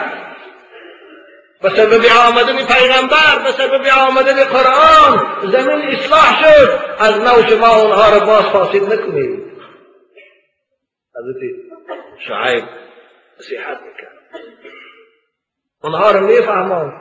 به 1.61 1.69
سبب 1.69 2.05
آمدن 2.27 2.57
پیغمبر 2.57 3.39
به 3.43 3.51
سبب 3.51 3.87
آمدن 4.07 4.43
قرآن 4.43 5.27
زمین 5.51 5.81
اصلاح 5.81 6.43
شد. 6.43 6.79
از 6.99 7.19
نو 7.19 7.49
شما 7.49 7.75
اونها 7.75 8.09
را 8.09 8.19
باز 8.19 8.43
فاسد 8.43 8.93
نکنید. 8.93 9.48
حضرت 11.15 11.51
شعیب 12.27 12.63
نصیحت 13.39 13.81
می‌کرد. 13.81 14.43
اونها 15.83 16.11
را 16.11 16.19
می‌فهمند 16.19 16.93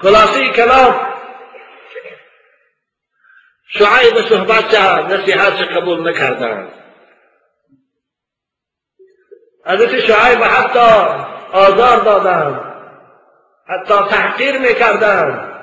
خلاصی 0.00 0.48
کلام 0.48 1.16
شعیب 3.68 4.20
صحبت 4.28 4.68
کرد 4.68 5.12
نصیحت 5.12 5.52
قبول 5.52 6.08
نکردند. 6.08 6.72
حضرت 9.66 10.00
شعیب 10.00 10.42
حتی 10.42 11.16
آزار 11.52 11.96
دادند 12.04 12.60
حتی 13.68 13.94
تحقیر 13.94 14.58
می‌کردند. 14.58 15.55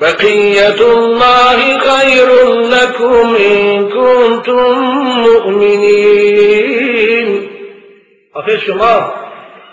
بقية 0.00 0.80
الله 0.80 1.78
خير 1.78 2.28
لكم 2.60 3.36
إن 3.36 3.88
كنتم 3.88 4.78
مؤمنين 5.22 6.76
آخر 8.34 8.58
شما 8.58 9.14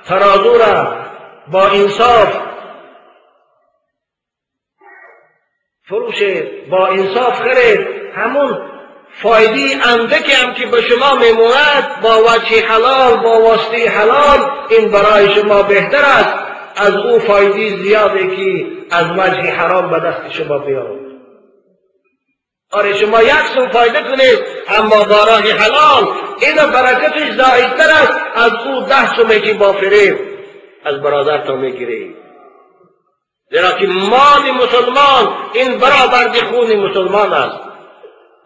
ترازو 0.07 0.57
را 0.57 1.05
با 1.47 1.67
انصاف 1.67 2.37
فروش 5.89 6.23
با 6.69 6.87
انصاف 6.87 7.41
خرید 7.41 7.87
همون 8.15 8.57
فایده 9.21 9.87
اندکی 9.87 10.31
هم 10.31 10.53
که 10.53 10.65
به 10.65 10.81
شما 10.81 11.15
میموند 11.15 12.01
با 12.01 12.17
وجه 12.23 12.65
حلال 12.67 13.17
با 13.23 13.41
واسطه 13.41 13.89
حلال 13.89 14.51
این 14.69 14.91
برای 14.91 15.29
شما 15.29 15.63
بهتر 15.63 16.05
است. 16.05 16.43
از 16.75 16.95
او 16.95 17.19
فایده 17.19 17.83
زیاده 17.83 18.35
که 18.35 18.65
از 18.93 19.11
وجه 19.11 19.51
حرام 19.51 19.91
به 19.91 19.99
دست 19.99 20.31
شما 20.31 20.57
بیاد 20.57 21.03
آره 22.71 22.93
شما 22.93 23.21
یک 23.21 23.45
سو 23.55 23.67
فایده 23.67 24.01
کنید 24.01 24.39
اما 24.67 25.03
با 25.03 25.23
راه 25.23 25.41
حلال 25.41 26.07
این 26.39 26.55
برکتش 26.55 27.31
زایدتر 27.31 27.89
است 27.89 28.13
از 28.35 28.51
او 28.51 28.81
ده 28.81 29.15
سو 29.15 29.39
که 29.39 29.53
با 29.53 29.73
فریب 29.73 30.19
از 30.85 31.01
برادرتان 31.01 31.59
می‌گیرید 31.59 32.15
زیرا 33.51 33.71
که 33.71 33.87
مال 33.87 34.51
مسلمان 34.51 35.35
این 35.53 35.77
برابر 35.77 36.33
خون 36.51 36.75
مسلمان 36.75 37.33
است. 37.33 37.59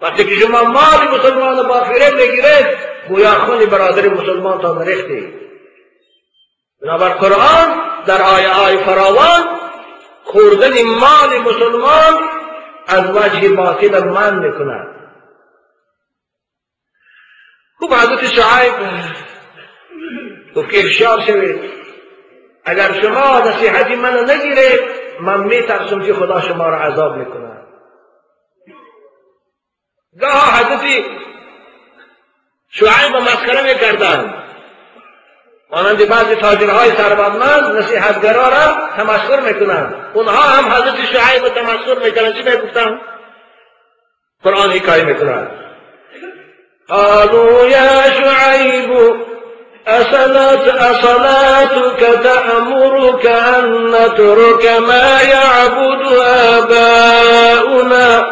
وقتی 0.01 0.23
که 0.23 0.35
شما 0.35 0.63
مال 0.63 1.17
مسلمان 1.19 1.67
با 1.67 1.83
فریب 1.83 2.13
می‌گیرید 2.13 2.77
گویا 3.09 3.31
خون 3.31 3.65
برادر 3.65 4.07
مسلمان 4.07 4.61
تا 4.61 4.81
ریختید 4.81 5.33
بنابر 6.81 7.09
قرآن 7.09 7.81
در 8.05 8.21
آیه 8.21 8.49
های 8.49 8.77
فراوان 8.77 9.56
خوردن 10.27 10.83
مال 10.83 11.37
مسلمان 11.37 12.29
از 12.87 13.15
وجه 13.15 13.49
باطل 13.49 14.03
من 14.03 14.39
می‌کند. 14.39 14.87
خوب 17.77 17.93
حضرت 17.93 18.25
شعیب 18.25 18.73
گفت 20.55 20.69
که 20.69 20.79
افشار 20.79 21.21
شوید. 21.21 21.71
اگر 22.65 23.01
شما 23.01 23.39
نصیحتی 23.39 23.95
منو 23.95 24.23
نگیرید 24.23 24.81
من 25.21 25.39
میترسم 25.43 26.05
که 26.05 26.13
خدا 26.13 26.41
شما 26.41 26.69
را 26.69 26.77
عذاب 26.79 27.15
می‌کند. 27.15 27.67
گاه 30.21 30.59
حضرت 30.59 31.03
شعیب 32.69 33.15
مسخره 33.15 33.73
می‌کردند. 33.73 34.46
مانند 35.71 36.07
بعضی 36.07 36.35
تاجرهای 36.35 36.91
ثروتمند 36.91 37.77
نصیحتگرا 37.77 38.49
را 38.49 38.87
تمسخر 38.97 39.39
می‌کنند 39.39 39.95
اونها 40.13 40.41
هم 40.41 40.71
حضرت 40.71 40.95
شعیب 41.05 41.49
تمسخر 41.49 41.99
می‌کنند 42.03 42.35
چی 42.35 42.43
می‌گفتند 42.43 43.01
قرآن 44.43 44.71
حکایه 44.71 45.03
می‌کنند 45.03 45.51
قالوا 46.89 47.67
يا 47.67 48.13
شعيب 48.13 49.15
أصلت 49.87 50.67
أصلاتك 50.67 51.99
تأمرك 52.23 53.25
أن 53.25 53.87
نترك 53.87 54.65
ما 54.65 55.21
يعبد 55.21 56.01
آباؤنا. 56.57 58.25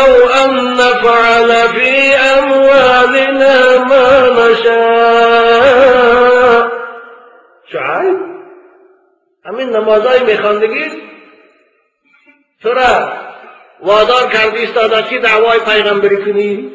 أو 0.00 0.28
أن 0.42 0.50
نفعل 0.74 1.50
في 1.68 2.14
أموالنا 2.14 3.56
ما 3.84 4.08
نشاء. 4.38 5.82
شعيب 7.72 8.18
همین 9.44 9.70
نمازای 9.70 10.20
میخواندگی 10.20 10.84
تو 12.62 12.72
را 12.72 13.12
وادار 13.82 14.28
کردی 14.32 14.64
استادت 14.64 15.08
که 15.08 15.18
دعوای 15.18 15.58
پیغمبری 15.60 16.16
کنی؟ 16.16 16.72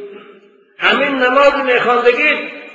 همین 0.77 1.15
نماز 1.15 1.53
میخواندگی 1.65 2.33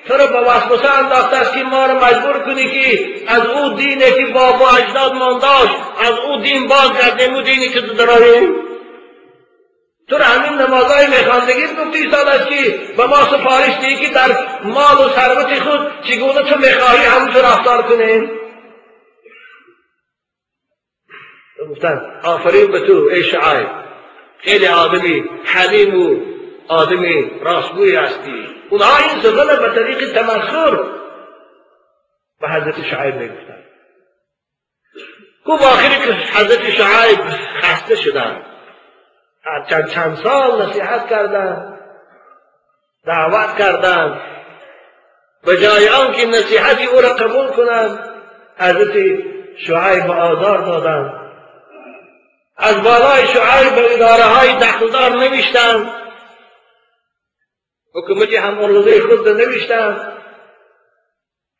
تو 0.08 0.16
را 0.16 0.26
به 0.26 0.40
وسوسه 0.40 0.98
انداخته 0.98 1.36
است 1.36 1.54
که 1.54 1.62
ما 1.62 1.86
را 1.86 1.94
مجبور 1.94 2.38
کنی 2.38 2.70
که 2.70 3.08
از 3.28 3.46
او 3.46 3.68
دینی 3.68 4.12
که 4.12 4.26
بابا 4.34 4.68
اجداد 4.70 5.12
مانداشت 5.12 5.76
از 6.00 6.18
او 6.26 6.42
دین 6.42 6.68
بازگردیم 6.68 7.34
او 7.34 7.40
دینی 7.40 7.68
که 7.68 7.80
تو 7.80 7.94
داریم 7.94 8.54
تو 10.12 10.18
را 10.18 10.24
همین 10.24 10.60
نمازهای 10.60 11.06
میخواندگی 11.06 11.66
گفتی 11.66 12.06
است 12.06 12.48
که 12.48 12.94
به 12.96 13.06
ما 13.06 13.16
سفارش 13.16 13.78
دی 13.80 13.96
که 13.96 14.14
در 14.14 14.28
مال 14.64 15.06
و 15.06 15.08
ثروت 15.08 15.58
خود 15.58 16.02
چگونه 16.04 16.42
تو 16.50 16.58
می‌خواهی 16.58 17.04
همونطور 17.06 17.42
رفتار 17.42 17.82
کنیم؟ 17.82 18.30
گفتن 21.70 22.20
آفرین 22.24 22.72
به 22.72 22.80
تو 22.86 23.08
ای 23.12 23.24
شعایب. 23.24 23.68
خیلی 24.38 24.66
آدمی 24.66 25.24
حلیم 25.44 26.00
و 26.00 26.16
آدمی 26.68 27.30
راستگوی 27.40 27.96
هستی. 27.96 28.46
اونها 28.70 28.96
این 28.96 29.22
سخن 29.22 29.46
به 29.46 29.74
طریق 29.74 30.12
تمسخر 30.12 30.76
به 32.40 32.48
حضرت 32.48 32.82
شعیب 32.90 33.14
می‌گفتن. 33.14 33.64
خوب 35.44 35.62
آخری 35.62 36.06
که 36.06 36.12
حضرت 36.12 36.70
شعیب 36.70 37.20
خسته 37.62 37.96
شدن 39.44 39.64
چند 39.68 39.88
چند 39.88 40.16
سال 40.16 40.62
نصیحت 40.62 41.08
کردن 41.08 41.78
دعوت 43.06 43.56
کردند 43.58 44.20
به 45.44 45.56
جای 45.56 45.88
آنکه 45.88 46.26
نصیحتی 46.26 46.86
او 46.86 47.00
را 47.00 47.08
قبول 47.08 47.48
کنند 47.48 47.98
حضرت 48.58 48.92
شعیب 49.56 50.10
آزار 50.10 50.58
دادند 50.58 51.22
از 52.56 52.82
بالای 52.82 53.26
شعیب 53.26 53.74
به 53.74 53.94
اداره 53.94 54.22
های 54.22 54.56
دخلدار 54.56 55.10
نوشتند 55.10 55.90
حکومتی 57.94 58.36
هم 58.36 58.58
روزه 58.58 59.00
خود 59.00 59.28
نوشتند 59.28 60.12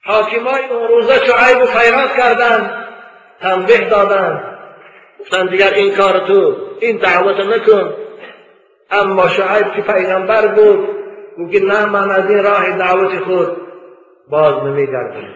حاکمای 0.04 0.64
اون 0.64 0.88
روزه 0.88 1.26
شعیب 1.26 2.16
کردند 2.16 2.86
تنبیه 3.40 3.88
دادند 3.88 4.51
گفتن 5.22 5.46
دیگر 5.46 5.74
این 5.74 5.96
کار 5.96 6.26
تو 6.26 6.56
این 6.80 6.96
دعوت 6.96 7.36
نکن. 7.36 7.94
اما 8.90 9.28
شعیب 9.28 9.74
که 9.74 9.82
پیغمبر 9.82 10.46
بود 10.46 10.88
گوگه 11.36 11.60
نه 11.60 11.86
من 11.86 12.10
از 12.10 12.30
این 12.30 12.44
راه 12.44 12.78
دعوت 12.78 13.18
خود 13.24 13.56
باز 14.30 14.54
نمیگردم. 14.54 15.34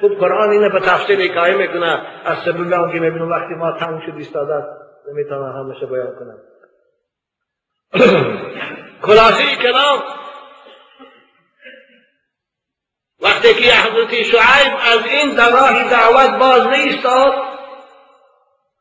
خب 0.00 0.08
قرآن 0.08 0.50
اینه 0.50 0.68
به 0.68 0.80
تفصیل 0.80 1.30
حکایه 1.30 1.56
می‌کنه. 1.56 2.06
از 2.24 2.38
سبیل 2.44 2.70
که 2.70 3.00
می‌بینم 3.00 3.30
وقتی 3.30 3.54
ما 3.54 3.72
تموم 3.72 4.00
شد 4.00 4.16
ایستاده 4.16 4.64
نمی‌تونم 5.12 5.52
همشه 5.52 5.86
بیان 5.86 6.14
کنم. 6.18 6.38
خلاصه 9.06 9.56
کلام 9.62 10.02
وقتی 13.22 13.54
که 13.54 13.72
حضرت 13.72 14.12
شعیب 14.22 14.72
از 14.92 15.06
این 15.06 15.36
راه 15.36 15.90
دعوت 15.90 16.38
باز 16.40 16.66
نیستاد 16.66 17.55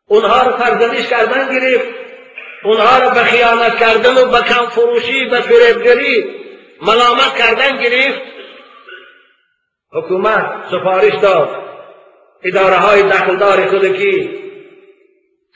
اونها 0.08 0.44
رو 0.44 0.58
فرزندیش 0.58 1.08
کردن 1.08 1.60
گرفت. 1.60 1.88
اونها 2.64 3.00
رو 3.00 3.10
به 3.10 3.24
خیانت 3.24 3.78
کردن 3.78 4.18
و 4.18 4.26
به 4.26 4.42
کم 4.42 4.68
فروشی 4.70 5.26
به 5.26 5.42
فریبگری 5.42 6.36
ملامت 6.82 7.36
کردن 7.38 7.84
گرفت. 7.84 8.22
حکومت 9.92 10.66
سفارش 10.72 11.14
داد. 11.22 11.66
اداره 12.44 12.76
های 12.76 13.04
دخلدار 13.04 13.68
خودکی 13.68 14.46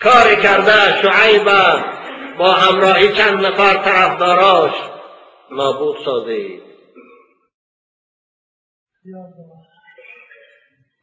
کار 0.02 0.36
کرده 0.36 1.02
شعیب 1.02 1.50
با 2.40 2.52
همراهی 2.52 3.14
چند 3.14 3.46
نفر 3.46 3.74
طرفداراش 3.74 4.74
نابود 5.52 5.98
سازید 6.06 6.62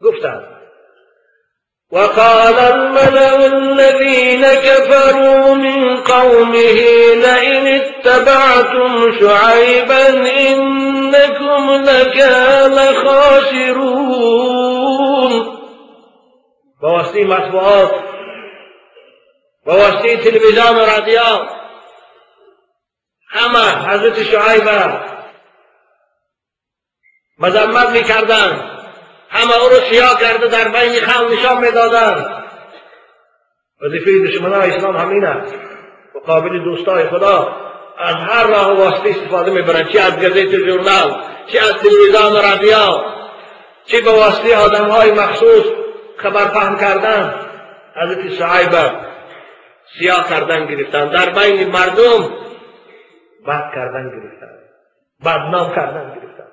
گفتند 0.02 0.65
وقال 1.92 2.58
الملأ 2.58 3.46
الذين 3.46 4.46
كفروا 4.46 5.54
من 5.54 5.96
قومه 5.96 6.80
لئن 7.14 7.66
اتبعتم 7.66 9.18
شعيبا 9.20 10.08
إنكم 10.48 11.70
لكان 11.70 12.94
خاسرون. 12.94 14.46
بواسطة 16.82 17.24
مطبوعات 17.24 17.90
بواسطة 19.66 20.14
تلفزيون 20.14 20.76
و 20.76 20.84
رادیو 20.84 21.22
همه 23.32 23.88
حضرت 23.88 24.22
شعیب 24.22 24.68
مذمت 27.38 27.88
میکردند 27.88 28.75
همه 29.28 29.62
او 29.62 29.68
رو 29.68 29.76
سیاه 29.90 30.20
کرده 30.20 30.46
در 30.46 30.68
بین 30.68 30.92
خلق 30.92 31.32
نشان 31.32 31.60
می‌دادند. 31.60 32.44
وظیفه 33.82 34.28
دشمنان 34.28 34.60
اسلام 34.60 34.96
همینه 34.96 35.42
مقابل 36.14 36.64
دوستای 36.64 37.08
خدا 37.08 37.56
از 37.98 38.14
هر 38.14 38.46
راه 38.46 38.72
و 38.72 38.76
واسطه 38.76 39.10
استفاده 39.10 39.50
می‌برند. 39.50 39.88
چه 39.88 40.00
از 40.00 40.16
گزیت 40.16 40.50
جورنال 40.50 41.22
چه 41.46 41.58
از 41.58 41.72
تلویزیون 41.72 42.32
و 42.32 42.36
رادیو 42.36 43.16
چه 43.84 44.00
به 44.00 44.10
واسطه 44.10 44.56
آدم 44.56 44.88
های 44.88 45.12
مخصوص 45.12 45.64
خبر 46.16 46.46
فهم 46.48 46.78
کردن 46.78 47.34
حضرت 47.96 48.28
شعیب 48.28 48.92
سیاه 49.98 50.28
کردن 50.28 50.66
گرفتن 50.66 51.08
در 51.08 51.30
بین 51.30 51.70
مردم 51.70 52.28
بد 53.46 53.70
کردن 53.74 54.10
گرفتن 54.10 54.58
بدنام 55.24 55.74
کردن 55.74 56.14
گرفتن 56.14 56.45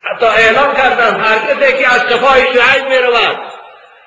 حتی 0.00 0.26
اعلام 0.26 0.74
کردن 0.74 1.20
هر 1.20 1.38
کسی 1.38 1.78
که 1.78 1.94
از 1.94 2.00
صفای 2.00 2.42
شعیب 2.42 2.88
می 2.88 2.98
رود 2.98 3.38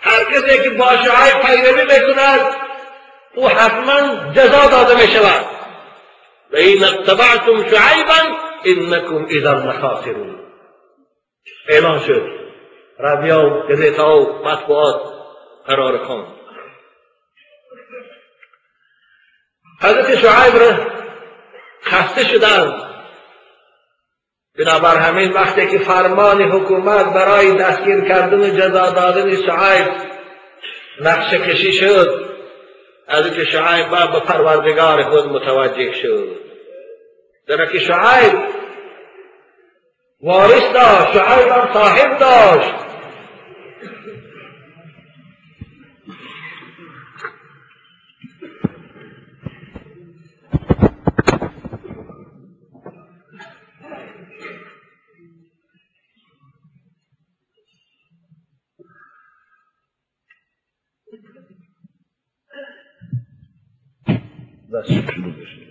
هر 0.02 0.24
کسی 0.24 0.64
که 0.64 0.70
با 0.70 0.86
شعیب 0.86 1.42
پیروی 1.46 1.84
می‌کند 1.84 2.56
او 3.36 3.50
حتما 3.50 4.32
جزا 4.34 4.68
داده 4.70 4.96
می 4.96 5.08
شود 5.12 5.46
و 6.54 6.56
این 6.56 6.84
اتبعتم 6.84 7.70
شعیبا 7.70 8.38
انکم 8.66 9.26
اذا 9.30 9.54
لخاسرون. 9.54 10.40
اعلان 11.70 12.00
شد. 12.00 12.42
رادیو 13.00 13.68
گزیتا 13.68 14.18
و 14.18 14.46
مطبوعات 14.46 15.02
قرار 15.66 15.98
کن 15.98 16.36
حضرت 19.82 20.16
شعیب 20.16 20.56
را 20.58 20.88
خسته 21.84 22.24
شدند. 22.24 22.91
بنابر 24.58 24.96
همین 24.96 25.34
وقتی 25.34 25.68
که 25.68 25.80
فرمان 25.80 26.42
حکومت 26.42 27.14
برای 27.14 27.52
دستگیر 27.52 28.02
کردن 28.02 28.40
و 28.40 28.50
جزا 28.50 28.90
دادن 28.90 29.36
شعیب 29.36 29.88
نقشه 31.02 31.38
کشی 31.38 31.72
شد 31.72 32.32
از 33.08 33.34
که 33.34 33.46
شعیب 33.46 33.90
به 33.90 34.20
پروردگار 34.20 35.04
خود 35.04 35.26
متوجه 35.26 35.94
شد. 35.94 36.38
در 37.48 37.66
که 37.66 37.80
شعیب 37.80 38.34
وارث 40.24 40.74
داشت 40.74 41.14
شعیب 41.14 41.48
هم 41.48 41.70
صاحب 41.74 42.18
داشت. 42.18 42.91
بس 64.74 64.88
شروع 64.88 65.34
بشه 65.34 65.62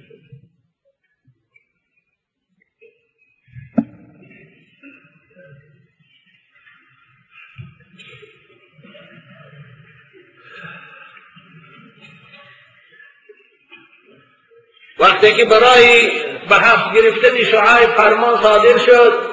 وقتی 14.99 15.33
که 15.33 15.45
برای 15.45 16.11
به 16.49 16.55
حفظ 16.57 16.97
گرفتن 16.97 17.45
شعایب 17.45 17.91
فرمان 17.91 18.43
صادر 18.43 18.79
شد 18.79 19.31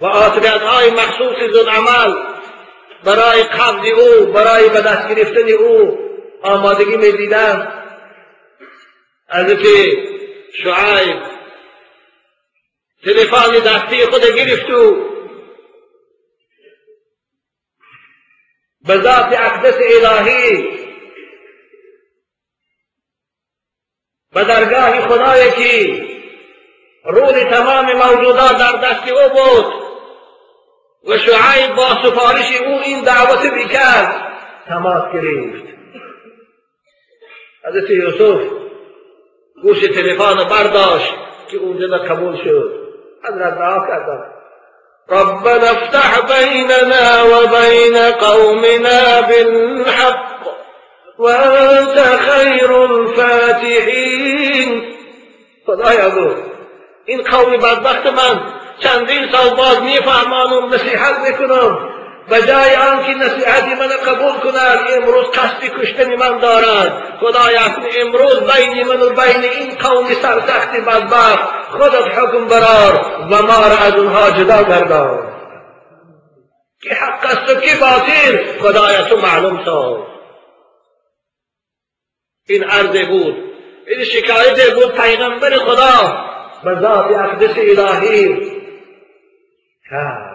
و 0.00 0.06
آتریت 0.06 0.62
های 0.62 0.90
مخصوص 0.90 1.36
زد 1.52 1.68
عمل 1.68 2.33
برای 3.04 3.42
قبض 3.42 3.98
او 3.98 4.26
برای 4.26 4.68
به 4.68 4.80
دست 4.80 5.08
گرفتن 5.08 5.48
او 5.48 5.98
آمادگی 6.42 6.96
می‌دیدم. 6.96 7.80
از 9.28 9.46
که 9.46 9.96
شعیب 10.62 11.22
تلفن 13.04 13.58
دستی 13.58 14.06
خود 14.06 14.24
گرفت 14.24 14.70
و 14.70 15.14
به 18.86 19.00
ذات 19.00 19.32
اقدس 19.32 19.74
الهی 19.74 20.78
به 24.32 24.44
درگاه 24.44 25.08
خدایی 25.08 25.50
که 25.50 26.04
رول 27.04 27.44
تمام 27.44 27.92
موجودات 27.92 28.58
در 28.58 28.72
دست 28.72 29.08
او 29.08 29.28
بود. 29.28 29.83
و 31.06 31.18
شعیب 31.18 31.74
با 31.76 31.88
سفارش 32.02 32.60
او 32.60 32.80
این 32.84 33.04
دعوت 33.04 33.52
بکرد 33.52 34.32
تماس 34.68 35.12
گرفت. 35.12 35.64
حضرت 37.64 37.90
یوسف 37.90 38.40
گوش 39.62 39.80
تلفن 39.80 40.44
برداشت 40.44 41.14
که 41.50 41.56
اونجا 41.56 41.86
قبول 41.86 42.36
شد. 42.44 42.84
حضرت 43.24 43.54
دعا 43.54 43.86
کردم 43.86 44.24
ربنا 45.08 45.70
افتح 45.70 46.20
بيننا 46.20 47.24
وبين 47.24 47.96
قومنا 48.10 49.20
بالحق 49.20 50.34
وأنت 51.18 51.98
خير 52.00 52.72
الفاتحين 52.72 54.14
خدایا 55.66 56.10
گفت 56.10 56.42
این 57.04 57.22
قوم 57.22 57.56
بدبخت 57.56 58.06
من. 58.06 58.63
چندین 58.78 59.32
سال 59.32 59.56
باز 59.56 59.82
میفهمانم 59.82 60.74
نصیحت 60.74 61.18
می‌کنم. 61.18 61.94
و 62.30 62.40
جای 62.40 62.76
آنکه 62.76 63.14
نصیحتی 63.14 63.74
من 63.74 63.88
قبول 63.88 64.32
کنند 64.32 64.78
امروز 64.96 65.26
قصد 65.26 65.80
کشتن 65.80 66.14
من 66.14 66.38
دارند 66.38 67.02
خدایا 67.20 67.60
امروز 68.00 68.40
بین 68.40 68.86
من 68.86 69.02
و 69.02 69.10
بین 69.10 69.44
این 69.44 69.74
قوم 69.74 70.06
سرسخت 70.06 70.76
بدبخت. 70.76 71.68
خودت 71.70 72.18
حکم 72.18 72.46
برار 72.46 73.26
و 73.30 73.42
ما 73.42 73.66
را 73.66 73.76
از 73.76 73.94
اونها 73.94 74.30
جدا 74.30 74.62
گردان. 74.62 75.34
که 76.82 76.94
حق 76.94 77.24
است 77.24 77.50
و 77.50 77.60
که 77.60 77.76
باطل 77.76 79.04
تو 79.08 79.16
معلوم 79.16 79.64
ساز 79.64 79.98
این 82.48 82.64
عرض 82.64 83.06
بود. 83.08 83.34
این 83.86 84.04
شکایت 84.04 84.74
بود 84.74 84.92
پیغمبر 84.92 85.56
خدا. 85.56 86.24
به 86.64 86.80
ذات 86.80 87.04
اقدس 87.04 87.58
الهی 87.58 88.53
کرد 89.94 90.34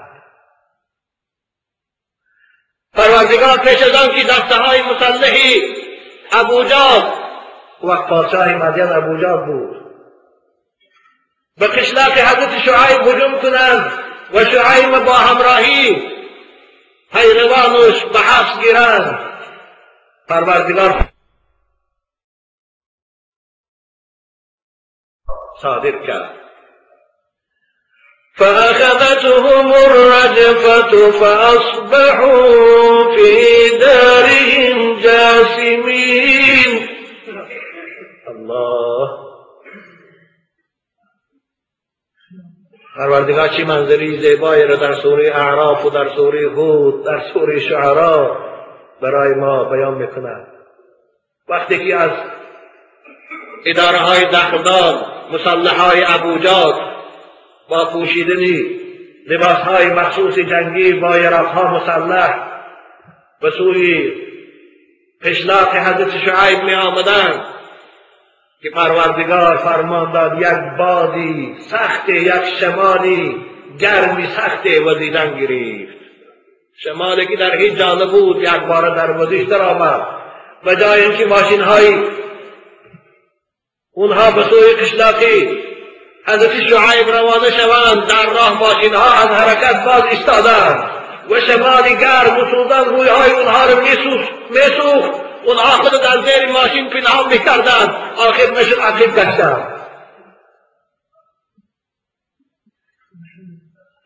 پروردگار 2.93 3.57
پیش 3.57 3.81
از 3.81 3.95
آن 3.95 4.15
که 4.15 4.23
دسته 4.23 4.55
های 4.55 4.81
مسلحی 4.81 5.61
ابوجاد 6.31 7.13
وقت 7.83 8.09
پادشاه 8.09 8.47
مدین 8.47 8.91
ابوجاد 8.91 9.45
بود. 9.45 9.79
به 11.57 11.67
قشلاق 11.67 12.11
حضرت 12.11 12.59
شعیب 12.59 13.07
هجوم 13.07 13.39
کنند 13.41 13.91
و 14.33 14.45
شعیب 14.45 14.99
با 15.05 15.13
همراهی 15.13 16.11
پیروانش 17.11 18.05
به 18.05 18.19
حبس 18.19 18.59
گیرند. 18.63 19.19
پروردگار 20.27 21.09
صادر 25.61 26.07
کرد. 26.07 26.38
فأخذتهم 28.39 29.73
الرجفة 29.73 31.11
فأصبحوا 31.11 32.37
في 33.15 33.77
دارهم 33.79 34.99
جاثمين 34.99 36.89
الله. 38.27 39.09
پروردگار 42.97 43.47
چی 43.47 43.63
منظری 43.63 44.17
زیبایی 44.21 44.63
را 44.63 44.75
در 44.75 44.93
سوره 44.93 45.31
اعراف 45.35 45.85
و 45.85 45.89
در 45.89 46.09
سوره 46.15 46.49
هود 46.49 47.05
در 47.05 47.21
سوره 47.33 47.59
شعرا 47.59 48.37
برای 49.01 49.33
ما 49.33 49.63
بیان 49.63 49.93
می‌کند. 49.93 50.47
وقتی 51.49 51.87
که 51.87 51.95
از 51.95 52.11
اداره 53.65 53.97
های 53.97 54.25
دخلدار 54.25 55.05
مسلح 55.31 55.81
های 55.81 56.03
ابوجاد 56.07 56.88
با 57.69 57.85
پوشیدنی 57.93 58.79
لباس 59.27 59.57
های 59.57 59.87
مخصوص 59.87 60.39
جنگی 60.39 60.93
با 60.93 61.07
ها 61.07 61.77
مسلح. 61.77 62.49
به 63.41 63.51
سوی 63.51 64.13
قشلاق 65.23 65.75
حضرت 65.75 66.11
شعیب 66.11 66.63
می 66.63 66.73
آمدند 66.73 67.45
که 68.61 68.69
پروردگار 68.69 69.57
فرمان 69.57 70.11
داد 70.11 70.41
یک 70.41 70.77
بادی 70.77 71.55
سخت 71.59 72.09
یک 72.09 72.45
شمالی 72.59 73.45
گرمی 73.79 74.27
سخت 74.27 74.65
وزیدن 74.85 75.39
گرفت 75.39 75.99
شمالی 76.83 77.27
که 77.27 77.35
در 77.35 77.57
هیچ 77.57 77.73
جا 77.73 77.95
بود 77.95 78.41
یک 78.41 78.59
بار 78.59 78.95
در 78.95 79.17
وزیش 79.17 79.47
در 79.47 79.61
آمد 79.61 80.07
و 80.65 80.75
جای 80.75 81.01
اینکه 81.01 81.25
ماشین 81.25 81.61
های 81.61 82.03
اونها 83.93 84.31
به 84.31 84.43
سوی 84.43 84.73
قشلاقی 84.81 85.68
حضرت 86.29 86.51
شعیب 86.51 87.09
روانه 87.09 87.51
شوند 87.51 88.07
در 88.07 88.25
راه 88.33 88.59
ماشین 88.59 88.93
ها 88.93 89.13
از 89.13 89.27
حرکت 89.27 89.83
باز 89.85 90.03
ایستادند. 90.11 90.89
و 91.29 91.41
شمالی 91.41 91.95
گرم 91.95 92.37
و 92.37 92.45
سوزن 92.51 92.85
روی 92.85 93.07
های 93.07 93.31
اونها 93.31 93.65
رو 93.65 93.81
میسوخت. 93.81 94.29
اونها 95.45 95.69
خود 95.69 96.01
در 96.01 96.21
زیر 96.21 96.51
ماشین 96.51 96.89
پنهان 96.89 97.29
میکردند. 97.29 97.95
آخر 98.17 98.51
نشد 98.51 98.79
عقیب 98.79 99.15
گشتند. 99.15 99.79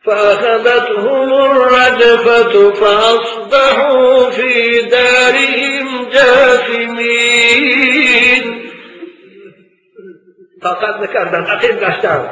فأخذتهم 0.06 1.34
الرجفة 1.34 2.72
فأصبحوا 2.74 4.30
في 4.30 4.82
دارهم 4.82 6.10
جاثمين. 6.10 7.84
طاقت 10.64 11.00
نکردند 11.00 11.48
عقیب 11.48 11.80
گشتند 11.80 12.30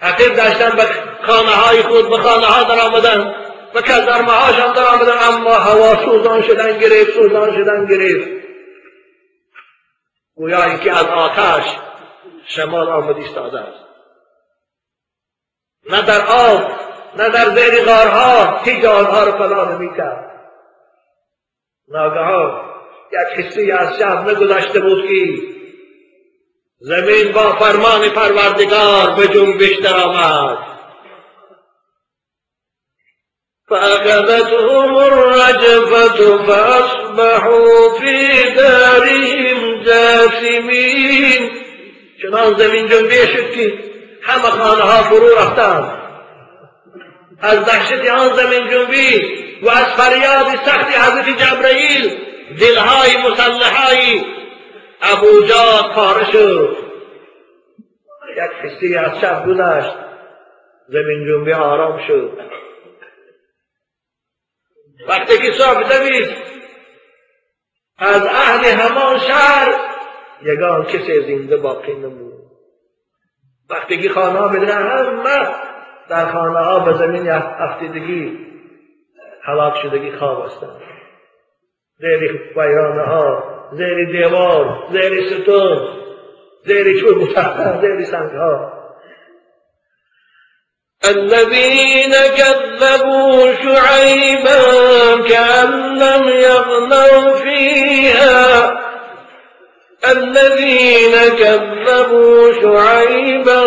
عقیب 0.00 0.32
گشتند 0.32 0.76
به 0.76 0.82
خانه 1.26 1.50
های 1.50 1.82
خود 1.82 2.10
به 2.10 2.16
خانه 2.16 2.46
ها 2.46 2.62
در 2.62 2.80
آمدند 2.80 3.34
و 3.74 3.80
کزرمه 3.80 4.32
هاشان 4.32 4.72
در 4.72 4.86
آمدن. 4.86 5.18
اما 5.28 5.54
هوا 5.54 6.04
سوزان 6.04 6.42
شدن 6.42 6.78
گرفت 6.78 7.10
سوزان 7.10 7.52
شدن 7.52 7.86
گرفت 7.86 8.28
گویا 10.34 10.64
اینکه 10.64 10.92
از 10.92 11.06
آتش 11.06 11.64
شمال 12.46 12.88
آمد 12.88 13.16
ایستاده 13.16 13.60
است. 13.60 13.84
نه 15.90 16.02
در 16.02 16.26
آب 16.26 16.72
نه 17.16 17.28
در 17.28 17.50
زیر 17.50 17.84
غارها 17.84 18.58
هیچ 18.58 18.84
آنها 18.84 19.24
رو 19.24 19.32
فلا 19.32 19.64
نمی‌کرد. 19.64 20.28
ناگهان 21.88 22.68
یک 23.12 23.46
حسی 23.46 23.72
از 23.72 23.98
شب 23.98 24.28
نگذشته 24.28 24.80
بود 24.80 25.06
که 25.06 25.57
زمین 26.80 27.32
با 27.32 27.52
فرمان 27.52 28.08
پروردگار 28.08 29.10
به 29.10 29.28
جنبش 29.28 29.76
درآمد. 29.82 30.58
فأخذتهم 33.68 34.96
الرجفة 34.96 36.46
فأصبحوا 36.46 37.98
في 38.00 38.50
دارهم 38.54 39.82
جاثمين. 39.84 41.50
چنان 42.22 42.58
زمین 42.58 42.88
جنبه 42.88 43.26
شد 43.26 43.52
که 43.54 43.72
همه 44.22 44.50
خانه 44.50 44.82
ها 44.82 45.02
فرو 45.02 45.34
رفتند. 45.38 45.98
از 47.40 47.64
دهشت 47.64 48.08
آن 48.08 48.36
زمین 48.36 48.70
جنبی 48.70 49.20
و 49.62 49.68
از 49.68 49.86
فریاد 49.86 50.46
سخت 50.46 50.98
حضرت 50.98 51.28
جبرئیل 51.38 52.18
دلهای 52.60 53.16
مسلحهای 53.16 54.22
ابو 55.12 55.42
جاد 55.46 55.94
پاره 55.94 56.32
شد. 56.32 56.76
یک 58.36 58.50
حسی 58.62 58.96
از 58.96 59.20
شب 59.20 59.46
گذشت. 59.46 59.96
زمین 60.88 61.26
جنبی 61.26 61.52
آرام 61.52 62.06
شد. 62.06 62.38
وقتی 65.08 65.38
که 65.38 65.52
صبح 65.52 65.98
دوید 65.98 66.36
از 67.98 68.26
اهل 68.26 68.64
همان 68.64 69.18
شهر 69.18 69.74
یگان 70.42 70.84
کسی 70.84 71.20
زنده 71.20 71.56
باقی 71.56 71.94
نمود. 71.94 72.32
وقتی 73.70 74.02
که 74.02 74.08
خانه 74.08 74.38
ها 74.38 74.48
بدن 74.48 74.86
همه 74.86 75.54
در 76.08 76.32
خانه 76.32 76.58
ها 76.58 76.78
به 76.78 76.92
زمین 76.92 77.30
افتیدگی 77.30 78.46
حلاک 79.42 79.74
شدگی 79.82 80.12
خواب 80.12 80.46
هستند. 80.46 80.80
زیر 81.98 82.52
ویرانه 82.56 83.02
ها 83.02 83.57
زیر 83.72 84.04
دیوار 84.12 84.88
زیر 84.92 85.28
ستون 85.30 85.78
زیر 86.64 87.00
چوب 87.00 87.18
مسخر 87.22 87.80
زیر 87.80 88.04
سنگ 88.04 88.30
ها 88.30 88.78
الذين 91.04 92.12
كذبوا 92.38 93.52
شعيبا 93.54 94.58
كأن 95.28 95.98
لم 95.98 96.28
يغنوا 96.28 97.34
فيها. 97.34 98.78
الذين 100.04 101.14
كذبوا 101.38 102.52
شعيبا 102.52 103.62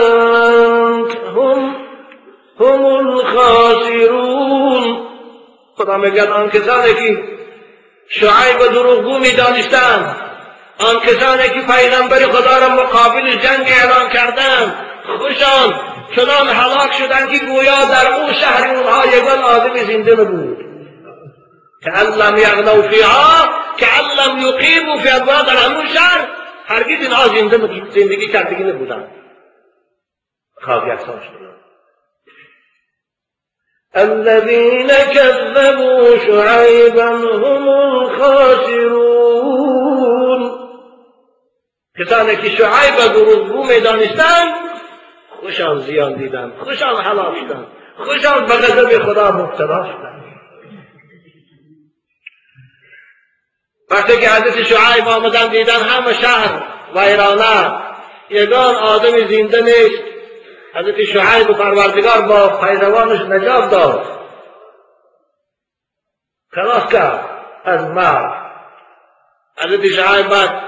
هم 1.36 1.76
هم 2.60 2.86
الخاسرون. 2.86 4.84
خدا 5.76 5.98
میگد 5.98 6.28
آن 6.28 6.50
کسانی 6.50 6.94
که 6.94 7.18
شعیب 8.14 8.72
دروغگو 8.72 9.20
می 9.20 9.32
دانستند 9.32 10.16
آن 10.80 11.00
کسانی 11.00 11.50
که 11.50 11.62
پیغمبر 11.74 12.18
خدا 12.18 12.58
را 12.58 12.70
مقابل 12.70 13.36
جنگ 13.36 13.68
اعلان 13.68 14.10
کردند 14.10 14.76
خوشان 15.18 15.80
چنان 16.16 16.48
هلاک 16.48 16.94
شدند 16.94 17.32
که 17.32 17.46
گویا 17.46 17.86
در 17.86 18.14
او 18.14 18.34
شهر 18.34 18.76
اونها 18.76 19.06
یگان 19.06 19.40
آدم 19.40 19.78
زنده 19.78 20.14
نبود. 20.14 20.58
که 21.84 21.92
لم 22.00 22.38
یغنو 22.38 22.82
فیها 22.82 23.50
که 23.78 23.86
لم 24.20 24.40
یقیمو 24.40 24.98
فی 24.98 25.10
ابواب 25.10 25.46
در 25.46 25.56
همون 25.56 25.88
شهر 25.88 26.28
هرگز 26.66 27.02
اینها 27.02 27.28
زنده 27.28 27.90
زندگی 27.90 28.28
کردگی 28.28 28.64
نبودند. 28.64 29.08
یکسان 30.68 31.20
شدند 31.20 31.61
الذين 33.96 34.88
كذبوا 34.88 36.18
شعيبا 36.18 37.10
هم 37.10 37.68
الخاسرون. 37.70 39.22
کسانی 42.00 42.36
که 42.36 42.50
شعیب 42.50 43.14
دروغگو 43.14 43.64
می‌دانستند 43.64 44.54
خوشان 45.42 45.80
زیان 45.80 46.14
دیدن 46.14 46.52
خوشان 46.60 46.96
حلاک 46.96 47.38
شدن 47.38 47.66
خوشان 47.98 48.46
به 48.46 48.54
غضب 48.54 49.04
خدا 49.04 49.32
مبتلا 49.32 49.84
شدن 49.84 50.22
وقتی 53.92 54.18
که 54.18 54.30
حضرت 54.30 54.64
شعیب 54.64 55.08
آمدن 55.08 55.48
دیدن 55.48 55.82
همه 55.82 56.14
شهر 56.14 56.64
ویرانه 56.96 57.82
یگان 58.30 58.76
آدم 58.76 59.28
زنده 59.28 59.62
نیست. 59.62 60.11
حضرت 60.76 61.04
شعیب 61.04 61.50
و 61.50 61.54
پروردگار 61.54 62.22
با 62.22 62.58
پیروانش 62.58 63.22
نجات 63.22 63.72
داد. 63.72 64.06
خلاص 66.52 66.92
کرد. 66.92 67.32
از 67.66 67.86
مرد 67.86 68.52
حضرت 69.58 69.88
شعیب 69.88 70.30
بعد 70.30 70.62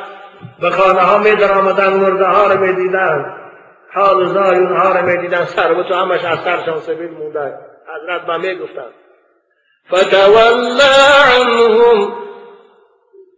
به 0.59 0.69
خانه 0.69 1.01
ها 1.01 1.17
می 1.17 1.35
در 1.35 1.51
آمدن 1.51 1.93
مرده 1.93 2.25
ها 2.25 2.47
رو 2.47 2.59
می 2.59 2.73
دیدن 2.73 3.39
حال 3.93 4.25
زای 4.25 4.57
اونها 4.57 4.91
رو 4.91 5.05
می 5.05 5.17
دیدن 5.17 5.45
سر 5.45 5.83
تو 5.83 5.93
همش 5.95 6.25
از 6.25 6.39
سرشان 6.39 6.79
سبیل 6.79 7.11
مونده 7.11 7.57
حضرت 7.95 8.25
با 8.25 8.37
می 8.37 8.59
گفتن 8.59 8.85
فتولا 9.87 10.49
عنهم 11.39 12.13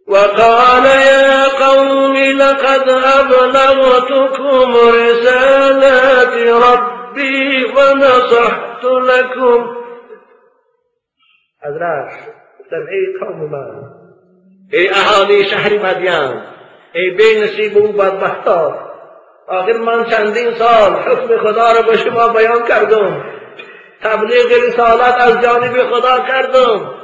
وقال 0.08 0.84
يا 0.84 1.48
قوم 1.48 2.16
لقد 2.16 2.88
أبلغتكم 3.18 4.76
رسالات 4.76 6.34
ربي 6.66 7.64
ونصحت 7.64 8.84
لكم. 8.84 9.76
حضرت 11.64 12.10
ای 12.72 13.18
قوم 13.20 13.50
من 13.50 13.82
ای 14.72 14.88
اهالی 14.88 15.44
شهر 15.44 15.72
مدین 15.72 16.42
ای 16.94 17.10
بی 17.10 17.40
نصیب 17.40 17.76
و 17.76 17.92
بدبختا 17.92 18.78
آخر 19.48 19.72
من 19.72 20.04
چندین 20.04 20.54
سال 20.58 20.92
حکم 20.92 21.38
خدا 21.38 21.72
را 21.72 21.82
به 21.82 21.96
شما 21.96 22.28
بیان 22.28 22.64
کردم. 22.68 23.24
تبلیغ 24.02 24.46
رسالت 24.68 25.14
از 25.20 25.42
جانب 25.42 25.82
خدا 25.90 26.18
کردم. 26.18 26.94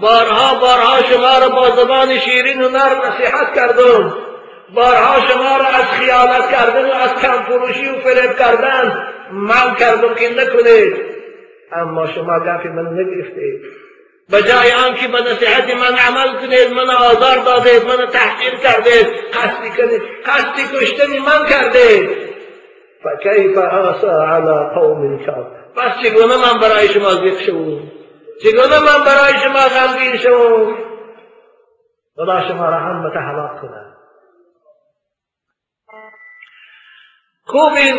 بارها 0.00 0.60
بارها 0.60 1.02
شما 1.02 1.38
را 1.38 1.48
با 1.48 1.70
زبان 1.70 2.18
شیرین 2.18 2.62
و 2.62 2.68
نرم 2.68 3.00
نصیحت 3.04 3.54
کردم. 3.54 4.14
بارها 4.74 5.20
شما 5.28 5.56
را 5.56 5.66
از 5.66 5.84
خیانت 5.84 6.50
کردن 6.50 6.90
و 6.90 6.94
از 6.94 7.14
کم 7.14 7.42
فروشی 7.42 7.88
و 7.88 8.00
فریب 8.00 8.38
کردن 8.38 9.08
من 9.32 9.74
کردم 9.74 10.14
که 10.14 10.28
نکنید. 10.28 10.96
اما 11.72 12.06
شما 12.06 12.38
گفی 12.38 12.68
من 12.68 12.86
نگرفتید. 12.92 13.60
به 14.30 14.42
جای 14.42 14.72
آنکه 14.88 15.08
به 15.08 15.20
نصیحت 15.20 15.70
من 15.76 15.96
عمل 15.96 16.40
کنید 16.40 16.72
من 16.72 16.90
آزار 16.90 17.36
دادید 17.44 17.84
من 17.84 18.06
تحقیر 18.06 18.54
کردید 18.54 19.06
قصدی 19.32 19.70
کنید 19.70 20.02
قصدی 20.26 20.78
کشتن 20.78 21.18
من 21.18 21.46
کردید. 21.48 22.10
فکیف 23.02 23.58
آسا 23.58 24.24
علی 24.24 24.74
قوم 24.74 25.18
کافر 25.26 25.62
پس 25.76 26.02
چگونه 26.02 26.36
من 26.36 26.60
برای 26.60 26.88
شما 26.88 27.10
ذکر 27.10 27.42
شوم؟ 27.46 28.01
چگونه 28.42 28.78
من 28.78 29.04
برای 29.04 29.34
شما 29.44 29.68
غمگین 29.68 30.16
شوم؟ 30.16 30.76
خدا 32.16 32.48
شما 32.48 32.68
را 32.68 32.78
هم 32.78 33.12
هلاک 33.14 33.60
کنه 33.60 33.92
خوب 37.44 37.72
این 37.72 37.98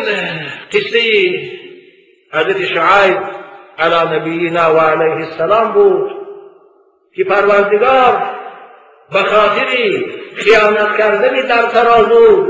قصه 0.72 1.00
حضرت 2.32 2.64
شعیب 2.64 3.18
علی 3.78 4.16
نبینا 4.16 4.74
و 4.74 4.78
علیه 4.78 5.26
السلام 5.26 5.72
بود 5.72 6.10
که 7.16 7.24
پروردگار 7.24 8.34
به 9.12 9.18
خاطر 9.18 9.66
خیانت 10.36 10.98
کردنی 10.98 11.42
در 11.42 11.62
ترازو 11.62 12.46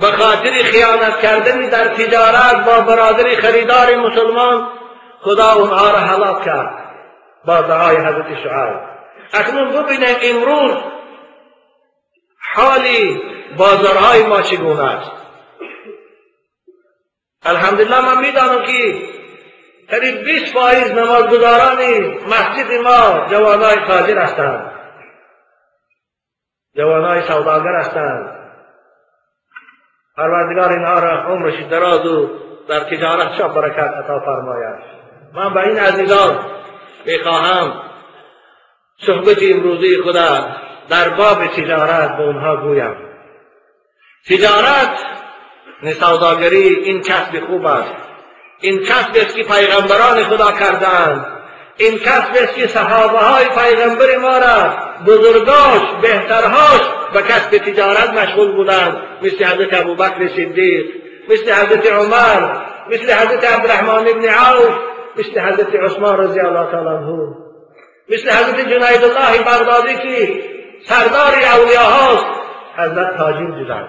به 0.00 0.06
خاطر 0.06 0.50
خیانت 0.50 1.20
کردنی 1.20 1.70
در 1.70 1.88
تجارت 1.88 2.64
با 2.66 2.80
برادر 2.80 3.34
خریدار 3.34 3.96
مسلمان 3.96 4.68
خدا 5.20 5.52
اونها 5.52 5.90
را 5.90 5.98
هلاک 5.98 6.44
کرد. 6.44 6.77
با 7.48 7.60
دعای 7.60 7.96
حضرت 7.96 8.26
اکنون 9.32 9.72
ببینید 9.72 10.16
امروز 10.22 10.76
حالی 12.54 13.22
بازارهای 13.58 14.26
ما 14.26 14.42
چگونه 14.42 14.84
است؟ 14.84 15.10
الحمدلله 17.42 18.00
من 18.00 18.20
می‌دانم 18.20 18.64
که 18.66 19.08
قریب 19.88 20.24
20 20.24 20.54
فایز 20.54 20.92
نمازگزاران 20.92 21.78
مسجد 22.26 22.72
ما 22.84 23.26
جوانای 23.30 23.76
تاجر 23.86 24.18
هستند. 24.18 24.72
جوانای 26.76 27.22
سوداگر 27.22 27.74
هستند. 27.78 28.38
پروردگار 30.16 30.72
اینها 30.72 30.98
را 30.98 31.22
عمرش 31.22 31.62
دراز 31.70 32.06
و 32.06 32.30
در 32.68 32.80
تجارتشان 32.80 33.54
برکت 33.54 33.78
عطا 33.78 34.20
فرماید 34.20 34.98
من 35.34 35.54
به 35.54 35.60
این 35.60 35.78
عزیزان 35.78 36.57
می‌خواهم 37.08 37.82
صحبت 39.06 39.42
امروزی 39.42 40.02
خدا 40.02 40.56
در 40.88 41.08
باب 41.08 41.46
تجارت 41.46 42.16
به 42.16 42.22
اونها 42.22 42.56
گویم. 42.56 42.96
تجارت 44.28 44.98
سوداگری 46.00 46.74
این 46.74 47.02
کسب 47.02 47.40
خوب 47.46 47.66
است. 47.66 47.94
این 48.60 48.80
کسب 48.82 49.10
است 49.14 49.36
که 49.36 49.42
پیغمبران 49.42 50.24
خدا 50.24 50.52
کردند. 50.52 51.26
این 51.76 51.98
کسب 51.98 52.30
است 52.42 52.54
که 52.54 52.66
صحابه 52.66 53.18
های 53.18 53.44
پیغمبر 53.44 54.16
ما 54.16 54.38
را 54.38 54.76
بزرگاش 55.06 55.82
بهترهاش 56.02 56.80
به 57.12 57.22
کسب 57.22 57.58
تجارت 57.58 58.10
مشغول 58.10 58.52
بودند. 58.52 59.02
مثل 59.22 59.44
حضرت 59.44 59.74
ابوبکر 59.74 60.28
صدیق 60.28 60.86
مثل 61.28 61.52
حضرت 61.52 61.86
عمر 61.86 62.56
مثل 62.90 63.12
حضرت 63.12 63.44
عبدالرحمن 63.44 64.04
بن 64.04 64.28
عوف. 64.28 64.74
مثل 65.18 65.40
حضرت 65.40 65.74
عثمان 65.74 66.16
رضی 66.16 66.40
الله 66.40 66.70
تعالی 66.70 66.88
عنه 66.88 67.36
مثل 68.08 68.30
حضرت 68.30 68.60
جنید 68.60 69.04
الله 69.04 69.42
بغدادی 69.42 69.96
که 69.98 70.42
سردار 70.88 71.34
اولیاء 71.34 71.84
هاست 71.84 72.26
حضرت 72.76 73.16
تاجر 73.16 73.46
بودند 73.46 73.88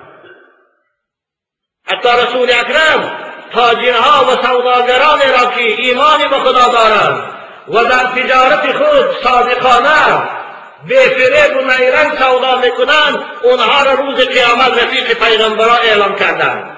حتی 1.86 2.10
رسول 2.10 2.50
اکرم 2.50 3.12
تاجرها 3.54 4.24
و 4.24 4.46
سوداگران 4.46 5.20
را 5.20 5.52
که 5.52 5.62
ایمانی 5.62 6.24
به 6.30 6.36
خدا 6.36 6.68
دارند 6.72 7.24
و 7.68 7.84
در 7.84 8.22
تجارت 8.22 8.78
خود 8.78 9.24
صادقانه 9.24 10.30
به 10.88 10.96
فریب 10.96 11.58
و 11.58 11.62
نیرنگ 11.62 12.12
سودا 12.20 12.56
می‌کنند 12.56 13.26
اونها 13.44 13.84
را 13.84 13.94
روز 13.94 14.16
قیامت 14.16 14.84
رفیق 14.84 15.14
پیغمبران 15.14 15.78
اعلام 15.84 16.16
کردند. 16.16 16.78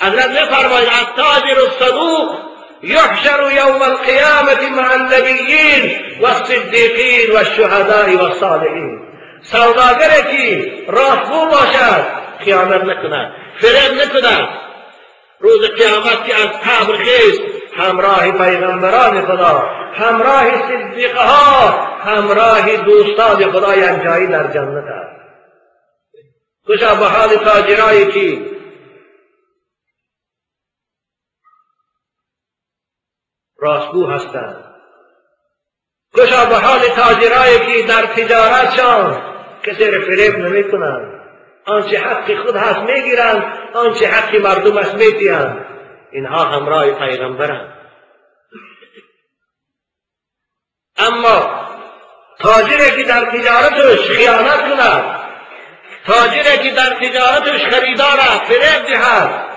حضرت 0.00 0.30
میفرماید 0.30 0.88
التاجر 0.88 1.60
الصدوق 1.60 2.47
يحشر 2.82 3.50
يوم 3.50 3.82
القيامة 3.82 4.70
مع 4.76 4.94
النبيين 4.94 6.00
والصديقين 6.20 7.32
والشهداء 7.32 8.14
والصالحين. 8.16 9.08
سوداگری 9.42 10.22
که 10.36 10.72
راستگو 10.88 11.46
باشد. 11.46 12.04
خیانت 12.44 12.84
نکند. 12.84 13.32
فریب 13.60 13.98
روز 15.40 15.70
قیامت 15.70 16.24
که 16.24 16.34
از 16.34 16.48
قبر 16.48 16.96
خیست 16.96 17.42
همراه 17.76 18.30
پیغمبران 18.30 19.26
خدا 19.26 19.70
همراه 19.94 20.68
صدیقه 20.68 21.20
ها 21.20 21.70
همراه 22.04 22.76
دوستان 22.76 23.52
خدا 23.52 23.74
یک 23.74 24.02
جایی 24.04 24.26
در 24.26 24.46
جنت 24.46 24.84
است. 24.84 25.18
خوشا 26.66 26.94
به 26.94 27.04
حال 27.06 27.28
تاجرایی 27.28 28.06
که 28.06 28.57
راستگو 33.58 34.06
هستند. 34.06 34.64
خوشا 36.14 36.44
به 36.44 36.56
حال 36.56 36.80
تاجرایی 36.80 37.58
که 37.58 37.88
در 37.88 38.06
تجارتشان 38.06 39.22
کسی 39.62 39.90
فریب 39.90 40.38
نمی 40.38 40.70
کنند 40.70 41.20
آنچه 41.66 41.98
حق 41.98 42.44
خود 42.44 42.56
هست 42.56 42.78
می‌گیرند 42.78 43.44
آنچه 43.74 44.08
حق 44.08 44.36
مردم 44.36 44.78
است 44.78 44.94
می‌دهند 44.94 45.66
اینها 46.12 46.44
همراه 46.44 46.90
پیغمبرند. 46.90 47.74
اما 50.96 51.68
تاجری 52.38 52.90
که 52.96 53.02
در 53.02 53.24
تجارتش 53.24 54.10
خیانت 54.10 54.60
کند 54.68 55.18
تاجری 56.06 56.58
که 56.58 56.70
در 56.70 56.94
تجارتش 56.94 57.66
خریدار 57.66 58.18
فریب 58.18 58.86
دهد 58.86 59.47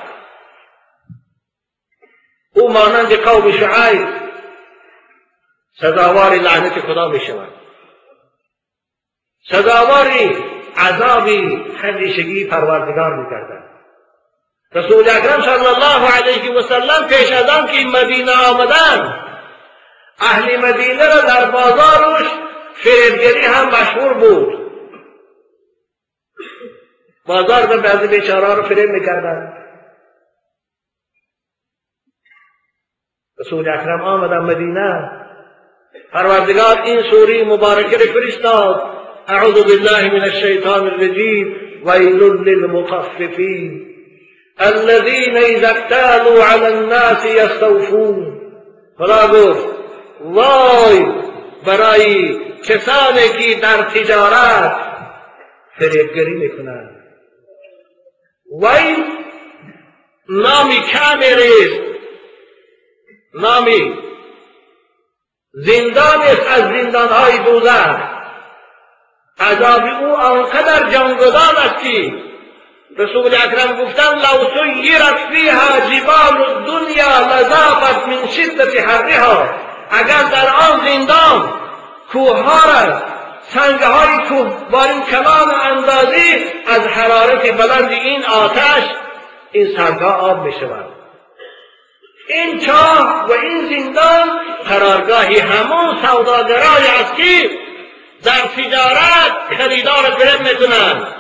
او 2.56 2.74
مانند 2.74 3.14
قوم 3.14 3.52
شعیب 3.52 4.08
سزاوار 5.80 6.34
لعنت 6.34 6.80
خدا 6.80 7.08
می 7.08 7.20
شود 7.20 7.54
سزاوار 9.50 10.08
عذابی 10.78 11.66
همیشگی 11.82 12.46
پروردگار 12.46 13.16
می 13.16 13.30
کردن. 13.30 13.64
رسول 14.74 15.10
اکرم 15.10 15.42
صلی 15.42 15.66
الله 15.66 16.12
علیه 16.12 16.52
و 16.52 16.62
سلم 16.62 17.08
پیش 17.08 17.32
از 17.32 17.50
آن 17.50 17.68
که 17.68 17.86
مدینه 17.86 18.48
آمدن 18.48 19.24
اهل 20.20 20.58
مدینه 20.58 21.16
را 21.16 21.22
در 21.22 21.52
بازارش 21.52 22.28
فریبگری 22.76 23.46
هم 23.46 23.68
مشهور 23.68 24.14
بود. 24.14 24.62
بازار 27.26 27.66
به 27.66 27.78
بعضی 27.78 28.08
بیچاره 28.08 28.56
رو 28.56 28.64
فریب 28.64 28.90
می‌کردن 28.90 29.61
رسول 33.42 33.70
اکرم 33.70 34.02
آمدن 34.02 34.40
مدینه. 34.40 35.12
پروردگار 36.14 36.82
این 36.84 37.02
سوری 37.12 37.44
مبارکه 37.44 37.98
را 37.98 38.14
فرستاد. 38.14 38.82
اعوذ 39.28 39.64
بالله 39.64 40.14
من 40.14 40.22
الشیطان 40.22 40.88
الرجیم 40.88 41.56
ویل 41.86 42.24
للمطففین 42.24 43.88
الذين 44.60 45.38
اذا 45.38 45.70
اكتالوا 45.70 46.44
على 46.44 46.66
الناس 46.66 47.26
يستوفون 47.26 48.42
خدا 48.98 49.28
گفت 49.28 49.68
وای 50.22 51.06
برای 51.66 52.40
کسانی 52.64 53.30
که 53.40 53.60
در 53.62 53.84
تجارت 53.84 54.76
فریبگری 55.80 56.34
می‌کنند. 56.34 56.90
وای 58.62 58.96
نامی 60.30 60.82
کامری 60.94 61.91
نامی. 63.34 63.94
زندان 65.54 66.22
از 66.50 66.62
زندانهای 66.62 67.38
دوزخ 67.38 67.96
عذاب 69.40 69.84
او 69.84 70.16
آنقدر 70.16 70.90
جانگدان 70.90 71.56
است 71.58 71.84
که 71.84 72.14
رسول 72.98 73.34
اکرم 73.34 73.84
گفتن 73.84 74.16
لو 74.16 74.50
سیرت 74.74 75.18
فیها 75.32 75.80
جبال 75.80 76.42
الدنیا 76.42 77.20
لذابت 77.20 78.08
من 78.08 78.28
شدت 78.28 78.90
حرها. 78.90 79.50
اگر 79.92 80.24
در 80.24 80.48
آن 80.48 80.86
زندان 80.86 81.54
کوهها 82.12 82.72
را 82.72 83.02
سنگه 83.48 83.88
های 83.88 84.28
کوه 84.28 84.70
با 84.72 84.84
این 84.84 85.02
کلام 85.02 85.50
اندازی 85.50 86.46
از 86.68 86.88
حرارت 86.88 87.58
بلند 87.58 87.92
این 87.92 88.26
آتش 88.26 88.84
این 89.52 89.78
سنگه 89.78 90.06
آب 90.06 90.46
می 90.46 90.52
شود 90.52 91.01
این 92.28 92.60
چاه 92.60 93.26
و 93.28 93.32
این 93.32 93.70
زندان 93.70 94.40
قرارگاهی 94.70 95.40
همون 95.40 95.98
سوداگرای 96.06 96.86
که 97.18 97.50
در 98.24 98.32
تجارت 98.32 99.58
خریدار 99.58 100.04
فرم 100.04 100.42
می‌کنند 100.42 101.16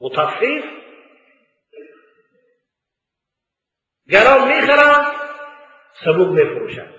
متفیف 0.00 0.64
گرام 4.10 4.48
می‌خرند 4.48 5.06
سبوک 6.04 6.28
میفروشند 6.28 6.94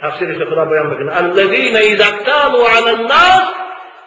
تفسیرش 0.00 0.36
خدا 0.36 0.64
بیان 0.64 0.90
بکنه 0.90 1.16
الذین 1.16 1.76
اذا 1.76 2.04
اکتالوا 2.04 2.68
علی 2.68 2.90
الناس 2.90 3.54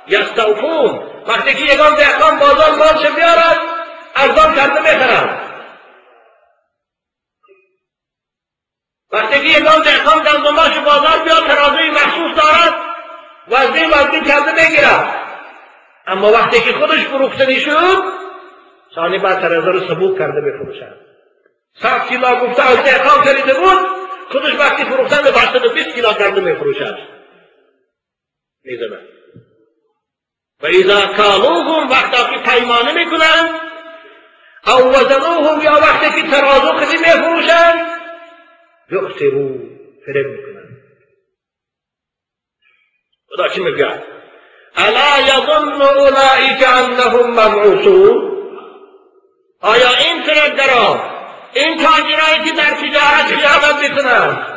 یستوفون. 0.07 0.99
وقتی 1.27 1.53
که 1.53 1.73
یگان 1.73 1.95
دهقان 1.95 2.39
بازار 2.39 2.75
مالش 2.75 3.07
بیارد 3.15 3.78
ارزان 4.19 4.55
کرده 4.55 4.79
می‌خرند 4.79 5.49
وقتی 9.11 9.39
که 9.39 9.59
یگان 9.59 9.81
دهقان 9.81 10.23
گندماش 10.23 10.77
بازار 10.77 11.23
بیاد 11.23 11.47
ترازوی 11.47 11.89
مخصوص 11.89 12.43
دارد 12.43 12.75
وزنی 13.47 13.85
وزنی 13.85 14.21
کرده 14.21 14.51
می‌گیرد 14.51 15.19
اما 16.07 16.31
وقتی 16.31 16.61
که 16.61 16.73
خودش 16.73 16.99
فروختنی 16.99 17.59
شد 17.59 18.03
ثانی 18.95 19.17
بعد 19.17 19.41
ترازو 19.41 19.71
رو 19.71 19.87
سبوک 19.87 20.17
کرده 20.17 20.41
بفروشد 20.41 20.99
صد 21.81 22.07
کیلو 22.07 22.35
گفته 22.35 22.69
از 22.69 22.77
دهقان 22.77 23.23
خریده 23.23 23.53
بود 23.53 23.87
خودش 24.31 24.53
وقتی 24.53 24.83
فروختن 24.83 25.23
به 25.23 25.31
بسته 25.31 25.59
بیست 25.59 25.95
کیلو 25.95 26.13
کرده 26.13 26.41
میفروشد 26.41 26.97
می‌زنن 28.63 29.07
و 30.61 30.65
اذا 30.65 31.07
کالوهم 31.07 31.89
وقتا 31.89 32.33
که 32.33 32.51
پیمانه 32.51 32.93
می‌کنن 32.93 33.68
او 34.69 34.89
وزنوهم 34.91 35.61
یا 35.61 35.71
وقتی 35.71 36.21
که 36.21 36.27
ترازو 36.27 36.73
خیلی 36.77 36.97
میفروشن 36.97 37.85
یخسرو 38.91 39.49
فرم 40.05 40.29
می‌کنن. 40.31 40.77
خدا 43.29 43.47
چی 43.47 43.61
میگه؟ 43.61 44.03
الا 44.75 45.19
یظن 45.21 45.81
اولئک 45.81 46.67
انهم 46.67 47.31
مبعوثون؟ 47.31 48.29
آیا 49.61 49.89
این 49.89 50.23
فردگران 50.23 51.01
این 51.53 51.77
تاجرایی 51.77 52.43
که 52.45 52.51
در 52.51 52.71
تجارت 52.71 53.25
خیانت 53.25 53.89
می‌کنند 53.89 54.47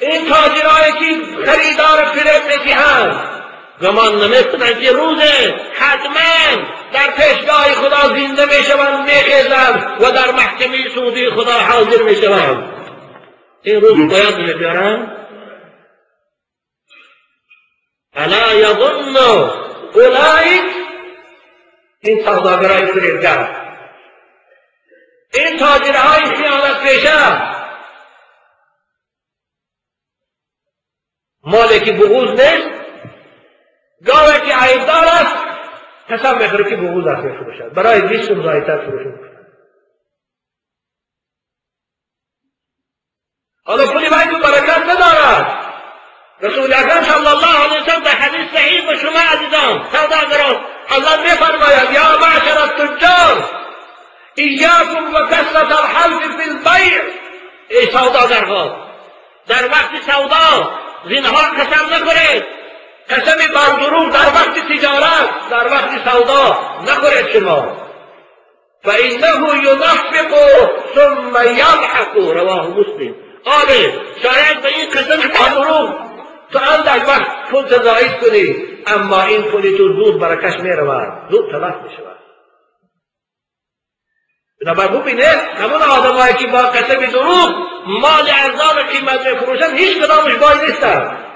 این 0.00 0.28
تاجرایی 0.28 0.92
که 0.92 1.26
خریدار 1.44 2.04
فرم 2.04 2.42
می‌دهند 2.48 3.31
گمان 3.80 4.22
نمی‌کنند 4.22 4.80
که 4.80 4.92
روز 4.92 5.22
حتما 5.74 6.62
در 6.92 7.10
پیشگاه 7.10 7.74
خدا 7.74 8.08
زنده 8.08 8.44
می‌شوند 8.58 9.04
میخیزند 9.04 10.02
و 10.02 10.10
در 10.12 10.30
محکمه 10.30 10.88
سودی 10.94 11.30
خدا 11.30 11.52
حاضر 11.52 12.02
می‌شوند. 12.02 12.72
این 13.62 13.80
روز 13.80 14.12
باید 14.12 14.34
نمیارن 14.34 15.16
الا 18.14 18.54
یظن 18.54 19.16
اولئک 19.94 20.74
این 22.00 22.24
سوداگرای 22.24 22.86
فریبگر. 22.86 23.62
این 25.34 25.58
تاجرهای 25.58 26.36
خیانت 26.36 26.82
پیشه. 26.82 27.52
مالی 31.44 31.80
که 31.80 31.92
بغوز 31.92 32.30
نیست. 32.30 32.81
گاوه 34.06 34.40
که 34.40 34.56
عیبدار 34.56 35.04
است 35.04 35.36
قسم 36.10 36.38
می‌خوره 36.38 36.70
که 36.70 36.76
بغوز 36.76 37.06
است 37.06 37.24
میفروشد 37.24 37.74
برای 37.74 38.00
بیست 38.00 38.28
سوم 38.28 38.42
زایتر 38.42 38.78
فروش 38.78 39.02
حالا 43.64 43.86
پولی 43.86 44.08
باید 44.08 44.42
برکت 44.42 44.82
ندارد 44.88 45.72
رسول 46.40 46.72
اکرم 46.72 47.02
صلی 47.02 47.26
الله 47.26 47.64
علیه 47.64 47.82
وسلم 47.82 48.02
در 48.02 48.10
حدیث 48.10 48.50
صحیح 48.54 48.86
به 48.86 48.96
شما 48.96 49.18
عزیزان 49.18 49.88
سوداگران 49.92 50.64
الله 50.88 51.22
میفرماید 51.22 51.90
یا 51.94 52.18
معشر 52.18 52.58
التجار 52.60 53.62
ایاکم 54.34 55.14
و 55.14 55.26
کسرت 55.26 55.72
الحلف 55.72 56.36
فی 56.36 56.50
البیع. 56.50 57.02
ای 57.68 57.86
سوداگرها 57.86 58.88
در 59.46 59.66
وقت 59.66 60.02
سودا 60.10 60.70
زینها 61.08 61.42
قسم 61.42 61.94
نخورید. 61.94 62.61
قسم 63.10 63.36
بر 63.54 64.08
در 64.10 64.26
وقت 64.34 64.54
تجارت 64.72 65.50
در 65.50 65.66
وقت 65.66 66.08
سودا 66.08 66.58
نخورید 66.86 67.28
شما. 67.32 67.76
فانه 68.84 69.64
ینفق 69.64 70.32
ثم 70.94 71.36
یضحک 71.50 72.14
رواه 72.16 72.68
مسلم. 72.68 73.14
آره 73.44 73.92
شاید 74.22 74.62
به 74.62 74.68
این 74.68 74.90
قسم 74.90 75.28
بر 75.28 75.48
دروغ 75.54 75.94
تو 76.52 76.58
اندک 76.58 77.08
وقت 77.08 77.50
پول 77.50 77.64
تضاعیف 77.64 78.12
کنی 78.20 78.56
اما 78.86 79.22
این 79.22 79.42
پولی 79.42 79.78
تو 79.78 79.84
زود 79.84 80.20
برکش 80.20 80.54
می‌رود. 80.60 81.30
زود 81.30 81.50
تلف 81.52 81.74
می‌شود. 81.82 82.18
بنابراین 84.64 85.00
ببینه 85.00 85.26
همون 85.56 85.82
آدمایی 85.82 86.34
که 86.34 86.46
با 86.46 86.58
قسم 86.58 87.06
دروغ 87.06 87.50
مال 87.86 88.30
ارزان 88.44 88.82
قیمت 88.82 89.26
میفروشن 89.26 89.76
هیچ 89.76 89.98
کدامش 89.98 90.34
باز 90.34 90.64
نیستن. 90.64 91.31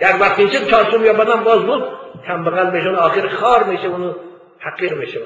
یک 0.00 0.20
وقتی 0.20 0.42
این 0.42 0.70
چهارسوم 0.70 1.04
یا 1.04 1.12
بدن 1.12 1.44
باز 1.44 1.60
بود. 1.60 1.82
کم 2.26 2.70
میشون 2.72 2.94
آخر 2.94 3.28
خار 3.28 3.64
میشه 3.64 3.86
اونو 3.86 4.14
حقیر 4.60 4.94
میشه. 4.94 5.20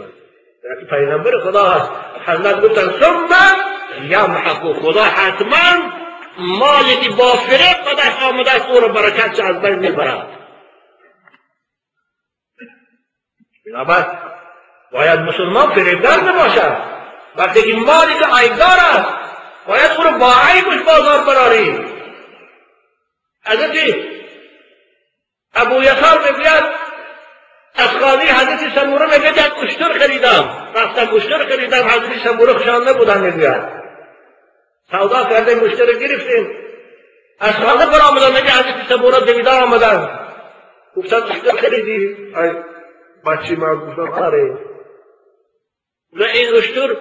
در 0.64 0.88
پیغمبر 0.90 1.38
خدا 1.38 1.64
هست. 1.64 1.90
حضرت 2.26 2.62
گفتن 2.62 3.00
ثم 3.00 3.28
یمحق 4.02 4.72
خدا 4.72 5.02
حتما 5.02 5.90
مالی 6.38 6.96
که 6.96 7.10
با 7.10 7.32
فریب 7.32 7.84
به 7.84 7.94
دست 8.02 8.22
آمده 8.22 8.50
است 8.50 8.68
او 8.68 8.80
رو 8.80 8.88
برکت 8.88 9.40
از 9.40 9.60
بین 9.60 9.78
می‌برد. 9.78 10.26
بنابراین 13.66 14.06
باید 14.92 15.20
مسلمان 15.20 15.74
فریبدار 15.74 16.20
نباشد. 16.20 16.76
وقتی 17.36 17.62
که 17.62 17.78
مالی 17.78 18.14
که 18.14 18.26
عیبدار 18.36 18.78
است 18.92 19.08
باید 19.66 19.90
او 19.98 20.04
رو 20.04 20.18
با 20.18 20.32
عیبش 20.48 20.86
بازار 20.86 21.24
براری 21.24 21.84
حضرت 23.46 23.74
ابو 25.60 25.82
یسار 25.82 26.18
می‌گوید 26.18 26.64
از 27.74 27.88
خالی 27.88 28.26
حضرت 28.26 28.74
سموره 28.74 29.06
می‌گوید 29.06 29.36
یک 29.36 29.52
اشتر 29.62 29.92
خریدم. 29.92 30.72
رفتم 30.74 31.14
اشتر 31.14 31.48
خریدم 31.48 31.88
حضرت 31.88 32.24
سموره 32.24 32.52
خوشان 32.52 32.88
نبودن 32.88 33.20
می‌گوید. 33.20 33.80
سودا 34.90 35.24
کرده 35.24 35.54
مشتر 35.54 35.92
گرفتیم. 35.92 36.50
از 37.40 37.54
خانه 37.54 37.86
پر 37.86 38.00
آمدن 38.10 38.26
میگه 38.26 38.52
حضرت 38.52 38.88
سموره 38.88 39.20
دویدار 39.20 39.62
آمدن. 39.62 40.18
گفتن 40.96 41.22
اشتر 41.22 41.56
خریدی؟ 41.56 42.16
بچی 43.26 43.54
ما 43.54 43.76
گفتم 43.76 44.12
آره. 44.12 44.58
و 46.12 46.22
این 46.22 46.54
اشتر 46.56 46.96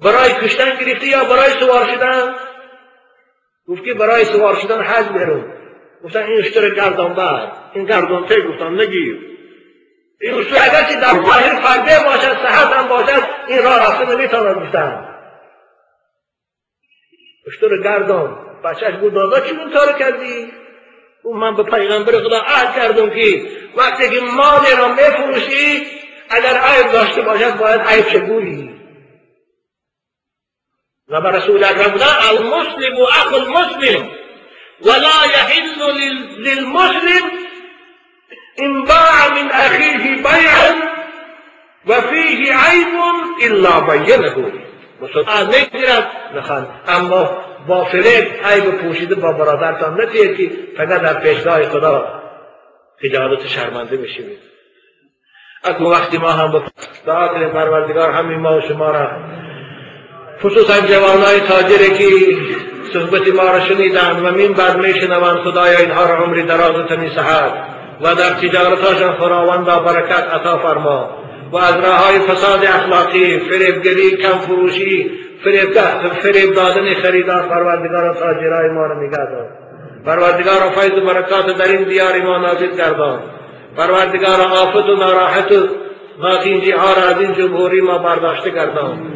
برای 0.00 0.32
کشتن 0.32 0.76
گرفته 0.76 1.06
یا 1.06 1.24
برای 1.24 1.50
سوار 1.50 1.84
شدن؟ 1.84 2.34
گفت 3.68 3.84
که 3.84 3.94
برای 3.94 4.24
سوار 4.24 4.54
شدن 4.54 4.82
حج 4.82 5.06
برون 5.06 5.55
گفتن 6.04 6.22
این 6.22 6.38
اشتر 6.38 6.70
گردان 6.70 7.14
بر. 7.14 7.52
این 7.74 7.84
گردان 7.84 8.26
ته 8.26 8.40
گفتن 8.40 8.80
نگیر. 8.80 9.18
این 10.20 10.34
اشتر 10.34 10.56
اگرچه 10.56 11.00
در 11.00 11.24
ظاهر 11.24 11.60
فرده 11.60 12.04
باشد 12.04 12.46
صحت 12.46 12.72
هم 12.72 12.88
باشد. 12.88 13.22
این 13.48 13.62
راه 13.62 13.78
رفته 13.78 14.14
نمی‌تواند 14.14 14.66
گفتن. 14.66 15.08
اشتر 17.46 17.82
گردان. 17.84 18.46
بچهش 18.64 18.94
بود 18.94 19.14
دادا 19.14 19.40
چی 19.40 19.56
اون 19.56 19.72
کار 19.72 19.92
کردی؟ 19.98 20.52
اون 21.22 21.40
من 21.40 21.56
به 21.56 21.62
پیغمبر 21.62 22.12
خدا 22.12 22.40
عهد 22.40 22.74
کردم 22.76 23.10
که 23.10 23.50
وقتی 23.76 24.10
که 24.10 24.20
مالی 24.20 24.76
را 24.78 24.88
میفروشی 24.88 25.86
اگر 26.30 26.60
عیب 26.60 26.92
داشته 26.92 27.22
باشد 27.22 27.56
باید 27.58 27.80
عیب 27.80 28.08
شگویی 28.08 28.76
و 31.08 31.20
به 31.20 31.28
رسول 31.30 31.64
اکرم 31.64 31.90
بودن 31.90 32.06
المسلم 32.30 32.98
و 32.98 33.02
اخ 33.02 33.32
المسلم. 33.32 34.10
ولا 34.80 35.24
يحل 35.24 35.80
للمسلم 36.38 37.30
ان 38.60 38.84
باع 38.84 39.28
من 39.28 39.50
اخيه 39.50 40.22
بيعا 40.22 40.96
وفيه 41.86 42.54
عيب 42.54 42.94
الا 43.42 43.80
بينه. 43.80 44.52
مسلمان 45.00 45.46
می‌گیرد 45.46 46.06
نخند 46.34 46.66
اما 46.88 47.44
با 47.68 47.84
فریب 47.84 48.26
عیب 48.44 48.70
پوشیده 48.70 49.14
با 49.14 49.32
برادرتان 49.32 50.00
نتید 50.00 50.36
که 50.36 50.50
فقط 50.76 51.00
در 51.00 51.14
پیشگاه 51.14 51.68
خدا 51.68 52.22
خجالت 53.02 53.46
شرمنده 53.46 53.96
بشید 53.96 54.38
اگه 55.64 55.82
وقتی 55.82 56.18
ما 56.18 56.30
هم 56.30 56.64
دعا 57.06 57.28
کنیم 57.28 57.48
پروردگار 57.48 58.10
همین 58.10 58.38
ما 58.38 58.56
و 58.56 58.60
شما 58.60 58.90
را 58.90 59.10
خصوصا 60.42 60.80
جوانای 60.80 61.40
تاجری 61.40 61.90
که 61.98 62.36
صحبت 62.92 63.28
ما 63.34 63.42
را 63.42 63.60
شنیدند 63.60 64.18
و 64.18 64.22
من 64.22 64.52
بعد 64.52 64.76
میشنوند 64.76 65.38
خدایا 65.38 65.78
اینها 65.78 66.04
را 66.06 66.24
عمری 66.24 66.42
دراز 66.42 66.76
و 66.76 66.82
تنی 66.82 67.08
صحت 67.08 67.52
و 68.00 68.14
در 68.14 68.30
تجارتاشان 68.30 69.16
خداوند 69.16 69.66
برکت 69.66 70.34
عطا 70.34 70.58
فرما 70.58 71.10
و 71.52 71.56
از 71.56 71.74
راه 71.74 72.18
فساد 72.18 72.64
اخلاقی 72.64 73.38
فریبگری 73.38 74.16
کم 74.16 74.38
فروشی 74.38 75.10
فریب, 75.44 75.78
فریب 76.22 76.54
دادن 76.54 76.94
خریدار 76.94 77.42
پروردگار 77.42 78.14
تاجرای 78.14 78.70
ما 78.70 78.86
را 78.86 79.02
نگه 79.02 79.16
دار. 79.16 79.48
پروردگار 80.06 80.70
فیض 80.74 81.02
و 81.02 81.06
برکات 81.06 81.58
در 81.58 81.64
این 81.64 81.88
دیار 81.88 82.22
ما 82.22 82.38
نازل 82.38 82.76
گردان. 82.76 83.20
پروردگار 83.76 84.40
آفت 84.40 84.88
و 84.88 84.96
ناراحت 84.96 85.52
و 85.52 85.66
ناکینجی 86.18 86.70
ها 86.70 86.92
را 86.92 87.02
از 87.02 87.20
این 87.20 87.32
جمهوری 87.32 87.80
ما 87.80 87.98
برداشته 87.98 88.50
گردان. 88.50 89.12